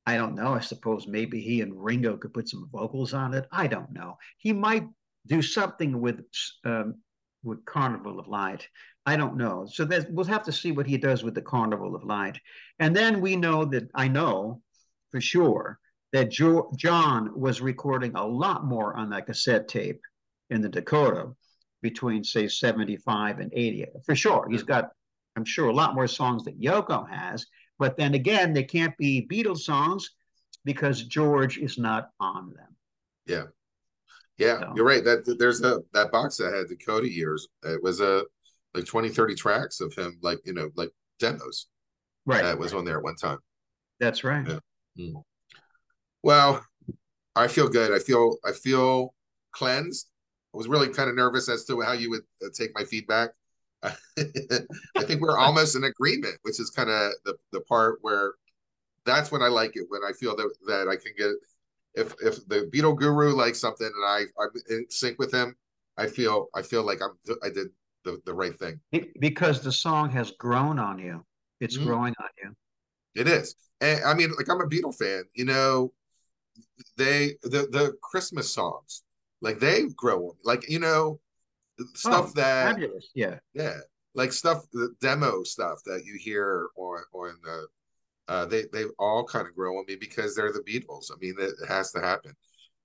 I 0.06 0.16
don't 0.16 0.34
know. 0.34 0.54
I 0.54 0.60
suppose 0.60 1.06
maybe 1.06 1.40
he 1.40 1.60
and 1.60 1.82
Ringo 1.82 2.16
could 2.16 2.34
put 2.34 2.48
some 2.48 2.68
vocals 2.70 3.14
on 3.14 3.34
it. 3.34 3.46
I 3.50 3.66
don't 3.66 3.92
know. 3.92 4.18
He 4.38 4.52
might 4.52 4.86
do 5.26 5.40
something 5.40 6.00
with 6.00 6.20
um, 6.64 6.96
with 7.42 7.64
Carnival 7.64 8.18
of 8.18 8.26
Light. 8.26 8.66
I 9.06 9.16
don't 9.16 9.36
know. 9.36 9.66
So 9.70 9.84
that 9.84 10.10
we'll 10.10 10.24
have 10.26 10.44
to 10.44 10.52
see 10.52 10.72
what 10.72 10.86
he 10.86 10.96
does 10.96 11.22
with 11.22 11.34
the 11.34 11.42
Carnival 11.42 11.94
of 11.94 12.04
Light. 12.04 12.38
And 12.78 12.96
then 12.96 13.20
we 13.20 13.36
know 13.36 13.64
that 13.66 13.90
I 13.94 14.08
know 14.08 14.62
for 15.10 15.20
sure 15.20 15.78
that 16.12 16.30
jo- 16.30 16.72
John 16.76 17.38
was 17.38 17.60
recording 17.60 18.14
a 18.14 18.26
lot 18.26 18.64
more 18.64 18.96
on 18.96 19.10
that 19.10 19.26
cassette 19.26 19.68
tape 19.68 20.00
in 20.50 20.60
the 20.60 20.68
Dakota 20.68 21.34
between 21.84 22.24
say 22.24 22.48
75 22.48 23.40
and 23.40 23.52
80 23.52 23.84
for 24.06 24.16
sure. 24.16 24.48
He's 24.50 24.62
got 24.62 24.90
i'm 25.36 25.44
sure 25.44 25.68
a 25.68 25.72
lot 25.72 25.94
more 25.94 26.06
songs 26.06 26.44
that 26.44 26.60
yoko 26.60 27.08
has 27.10 27.44
but 27.78 27.96
then 27.96 28.14
again 28.14 28.52
they 28.52 28.62
can't 28.62 28.96
be 28.96 29.26
beatles 29.30 29.58
songs 29.58 30.10
because 30.64 31.02
george 31.02 31.58
is 31.58 31.76
not 31.76 32.08
on 32.18 32.54
them. 32.54 32.74
Yeah. 33.26 33.44
Yeah 34.38 34.60
so. 34.60 34.72
you're 34.74 34.86
right. 34.86 35.04
That 35.04 35.36
there's 35.38 35.62
a 35.62 35.82
that 35.92 36.10
box 36.10 36.38
that 36.38 36.54
had 36.54 36.68
the 36.68 36.76
cody 36.76 37.10
years 37.10 37.48
it 37.64 37.82
was 37.82 38.00
a 38.00 38.24
like 38.72 38.86
20 38.86 39.10
30 39.10 39.34
tracks 39.34 39.80
of 39.82 39.92
him 39.94 40.18
like 40.22 40.38
you 40.46 40.54
know 40.54 40.70
like 40.74 40.90
demos 41.18 41.66
right 42.24 42.42
that 42.42 42.58
was 42.58 42.72
on 42.72 42.86
there 42.86 42.96
at 42.96 43.04
one 43.04 43.16
time. 43.16 43.38
That's 44.00 44.24
right. 44.24 44.46
Yeah. 44.48 44.58
mm. 44.98 45.22
well 46.22 46.64
i 47.36 47.46
feel 47.46 47.68
good. 47.68 47.92
I 47.92 47.98
feel 47.98 48.38
i 48.42 48.52
feel 48.52 49.14
cleansed 49.52 50.08
I 50.54 50.56
was 50.56 50.68
really 50.68 50.88
kind 50.88 51.10
of 51.10 51.16
nervous 51.16 51.48
as 51.48 51.64
to 51.64 51.80
how 51.80 51.92
you 51.92 52.10
would 52.10 52.22
uh, 52.44 52.48
take 52.54 52.70
my 52.74 52.84
feedback. 52.84 53.30
I 53.82 53.90
think 55.02 55.20
we're 55.20 55.36
almost 55.36 55.74
in 55.74 55.84
agreement, 55.84 56.36
which 56.42 56.60
is 56.60 56.70
kind 56.70 56.88
of 56.88 57.12
the, 57.24 57.34
the 57.52 57.60
part 57.62 57.98
where 58.02 58.34
that's 59.04 59.32
when 59.32 59.42
I 59.42 59.48
like 59.48 59.76
it 59.76 59.84
when 59.88 60.02
I 60.08 60.12
feel 60.12 60.34
that 60.36 60.50
that 60.66 60.88
I 60.88 60.96
can 60.96 61.12
get 61.18 61.32
if 61.94 62.14
if 62.22 62.46
the 62.48 62.70
Beatle 62.72 62.96
guru 62.96 63.34
likes 63.34 63.60
something 63.60 63.86
and 63.86 64.04
I 64.06 64.20
I'm 64.40 64.50
in 64.70 64.86
sync 64.88 65.18
with 65.18 65.34
him, 65.34 65.56
I 65.98 66.06
feel 66.06 66.48
I 66.54 66.62
feel 66.62 66.84
like 66.84 67.02
I'm 67.02 67.18
I 67.42 67.50
did 67.50 67.68
the, 68.04 68.20
the 68.24 68.32
right 68.32 68.56
thing 68.58 68.80
because 69.18 69.60
the 69.60 69.72
song 69.72 70.08
has 70.10 70.30
grown 70.32 70.78
on 70.78 70.98
you. 70.98 71.24
It's 71.60 71.76
mm-hmm. 71.76 71.86
growing 71.86 72.14
on 72.20 72.28
you. 72.42 72.54
It 73.20 73.28
is, 73.28 73.54
and 73.80 74.02
I 74.04 74.14
mean, 74.14 74.32
like 74.36 74.48
I'm 74.48 74.60
a 74.60 74.66
Beatle 74.66 74.96
fan. 74.96 75.24
You 75.34 75.44
know, 75.46 75.92
they 76.96 77.34
the 77.42 77.68
the 77.70 77.96
Christmas 78.02 78.52
songs 78.54 79.02
like 79.40 79.58
they 79.58 79.84
grow 79.96 80.36
like 80.44 80.68
you 80.68 80.78
know 80.78 81.20
stuff 81.94 82.30
oh, 82.30 82.32
that 82.34 82.74
fabulous. 82.74 83.10
yeah 83.14 83.38
yeah 83.52 83.78
like 84.14 84.32
stuff 84.32 84.64
the 84.72 84.94
demo 85.00 85.42
stuff 85.42 85.78
that 85.84 86.04
you 86.04 86.16
hear 86.18 86.68
on 86.76 87.02
on 87.12 87.34
the 87.42 87.66
uh 88.28 88.46
they 88.46 88.64
they 88.72 88.84
all 88.98 89.24
kind 89.24 89.46
of 89.46 89.54
grow 89.54 89.76
on 89.76 89.84
me 89.86 89.96
because 89.96 90.34
they're 90.34 90.52
the 90.52 90.60
Beatles. 90.60 91.10
I 91.12 91.16
mean 91.20 91.34
it 91.38 91.54
has 91.68 91.90
to 91.92 92.00
happen. 92.00 92.32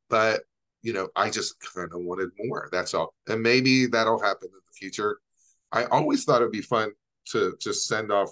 But 0.09 0.41
you 0.81 0.93
know, 0.93 1.09
I 1.15 1.29
just 1.29 1.55
kind 1.73 1.91
of 1.93 2.01
wanted 2.01 2.29
more. 2.37 2.69
That's 2.71 2.93
all. 2.93 3.13
And 3.27 3.41
maybe 3.41 3.85
that'll 3.85 4.21
happen 4.21 4.47
in 4.47 4.51
the 4.53 4.73
future. 4.73 5.19
I 5.71 5.85
always 5.85 6.23
thought 6.23 6.41
it'd 6.41 6.51
be 6.51 6.61
fun 6.61 6.91
to 7.31 7.55
just 7.59 7.87
send 7.87 8.11
off 8.11 8.29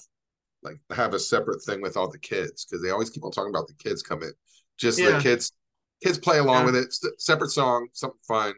like 0.64 0.80
have 0.92 1.14
a 1.14 1.20
separate 1.20 1.62
thing 1.64 1.82
with 1.82 1.98
all 1.98 2.10
the 2.10 2.18
kids 2.18 2.66
because 2.66 2.82
they 2.82 2.90
always 2.90 3.10
keep 3.10 3.24
on 3.24 3.32
talking 3.32 3.54
about 3.54 3.68
the 3.68 3.74
kids 3.76 4.02
coming. 4.02 4.32
Just 4.78 5.00
yeah. 5.00 5.12
the 5.12 5.20
kids 5.22 5.52
kids 6.04 6.18
play 6.18 6.40
along 6.40 6.62
yeah. 6.62 6.66
with 6.66 6.76
it. 6.76 7.22
separate 7.22 7.52
song, 7.52 7.88
something 7.94 8.20
fun. 8.28 8.54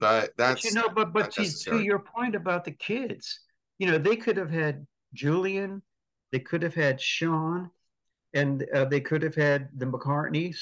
But 0.00 0.32
that's 0.36 0.62
but 0.62 0.68
you 0.68 0.74
know, 0.74 0.88
but 0.88 1.12
but 1.12 1.30
to, 1.32 1.64
to 1.64 1.80
your 1.80 2.00
point 2.00 2.34
about 2.34 2.64
the 2.64 2.72
kids, 2.72 3.40
you 3.78 3.86
know, 3.86 3.98
they 3.98 4.16
could 4.16 4.36
have 4.36 4.50
had 4.50 4.86
Julian, 5.14 5.82
they 6.32 6.40
could 6.40 6.62
have 6.62 6.74
had 6.74 7.00
Sean, 7.00 7.70
and 8.34 8.66
uh, 8.74 8.86
they 8.86 9.00
could 9.00 9.22
have 9.22 9.34
had 9.34 9.68
the 9.76 9.86
McCartneys. 9.86 10.58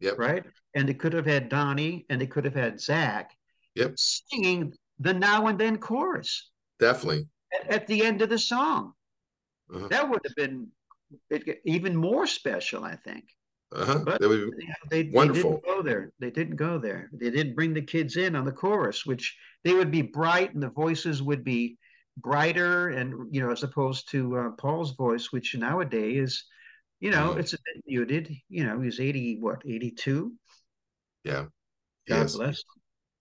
Yep. 0.00 0.18
Right. 0.18 0.44
And 0.74 0.88
they 0.88 0.94
could 0.94 1.14
have 1.14 1.26
had 1.26 1.50
Dhani, 1.50 2.04
and 2.10 2.20
they 2.20 2.26
could 2.26 2.44
have 2.44 2.54
had 2.54 2.80
Zak. 2.80 3.32
Yep. 3.74 3.94
Singing 3.96 4.74
the 4.98 5.14
now 5.14 5.46
and 5.46 5.58
then 5.58 5.78
chorus. 5.78 6.50
Definitely. 6.78 7.26
At, 7.54 7.70
at 7.70 7.86
the 7.86 8.04
end 8.04 8.22
of 8.22 8.28
the 8.28 8.38
song. 8.38 8.92
Uh-huh. 9.74 9.88
That 9.88 10.08
would 10.08 10.20
have 10.24 10.36
been 10.36 10.68
even 11.64 11.96
more 11.96 12.26
special, 12.26 12.84
I 12.84 12.96
think. 12.96 13.24
Uh-huh. 13.74 13.98
But 14.04 14.20
that 14.20 14.28
would 14.28 14.50
be 14.56 14.66
they, 14.90 15.10
wonderful. 15.12 15.50
They 15.50 15.56
didn't 15.56 15.76
go 15.76 15.82
there. 15.82 16.12
They 16.20 16.30
didn't 16.30 16.56
go 16.56 16.78
there. 16.78 17.10
They 17.12 17.30
didn't 17.30 17.56
bring 17.56 17.74
the 17.74 17.82
kids 17.82 18.16
in 18.16 18.36
on 18.36 18.44
the 18.44 18.52
chorus, 18.52 19.04
which 19.04 19.36
they 19.64 19.74
would 19.74 19.90
be 19.90 20.02
bright 20.02 20.54
and 20.54 20.62
the 20.62 20.70
voices 20.70 21.22
would 21.22 21.42
be 21.42 21.76
brighter, 22.16 22.88
and 22.90 23.34
you 23.34 23.42
know, 23.42 23.50
as 23.50 23.62
opposed 23.62 24.10
to 24.12 24.38
uh, 24.38 24.50
Paul's 24.52 24.94
voice, 24.94 25.32
which 25.32 25.54
nowadays 25.54 26.28
is, 26.28 26.44
you 27.00 27.10
know, 27.10 27.34
mm. 27.34 27.38
it's 27.38 27.52
a 27.52 27.58
bit 27.58 27.82
muted. 27.86 28.34
You 28.48 28.64
know, 28.64 28.80
he's 28.80 29.00
eighty, 29.00 29.38
what, 29.38 29.62
eighty-two? 29.66 30.32
Yeah. 31.24 31.46
God 32.08 32.18
yes. 32.22 32.36
bless. 32.36 32.62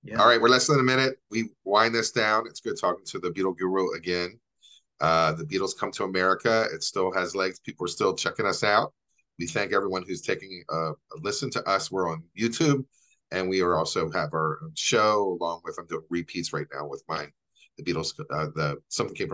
Yeah. 0.04 0.22
All 0.22 0.28
right, 0.28 0.39
we're 0.39 0.50
less 0.50 0.68
than 0.68 0.80
a 0.80 0.84
minute. 0.84 1.16
We 1.32 1.50
wind 1.64 1.96
this 1.96 2.12
down. 2.12 2.46
It's 2.48 2.62
good 2.62 2.80
talking 2.80 3.04
to 3.08 3.20
the 3.20 3.32
Beatle 3.32 3.58
Guru 3.58 3.93
again. 3.93 4.39
Uh, 5.02 5.34
the 5.34 5.43
Beatles 5.43 5.78
come 5.78 5.91
to 5.93 6.04
America. 6.04 6.68
It 6.72 6.84
still 6.84 7.12
has 7.12 7.36
legs. 7.36 7.60
People 7.60 7.86
are 7.86 7.89
still 7.89 8.14
checking 8.14 8.46
us 8.46 8.64
out. 8.64 8.93
We 9.39 9.47
thank 9.47 9.73
everyone 9.73 10.03
who's 10.07 10.21
taking 10.21 10.63
a, 10.69 10.75
a 10.75 10.95
listen 11.21 11.49
to 11.51 11.63
us. 11.69 11.91
We're 11.91 12.09
on 12.09 12.23
YouTube, 12.38 12.86
and 13.31 13.49
we 13.49 13.61
are 13.61 13.75
also 13.75 14.09
have 14.11 14.33
our 14.33 14.59
show 14.75 15.38
along 15.39 15.61
with 15.63 15.75
I'm 15.79 15.88
doing 15.88 16.03
repeats 16.09 16.53
right 16.53 16.67
now 16.73 16.88
with 16.88 17.03
mine. 17.07 17.31
The 17.77 17.83
Beatles, 17.83 18.13
uh, 18.19 18.47
the 18.55 18.77
something 18.88 19.15
came 19.15 19.27
from 19.27 19.33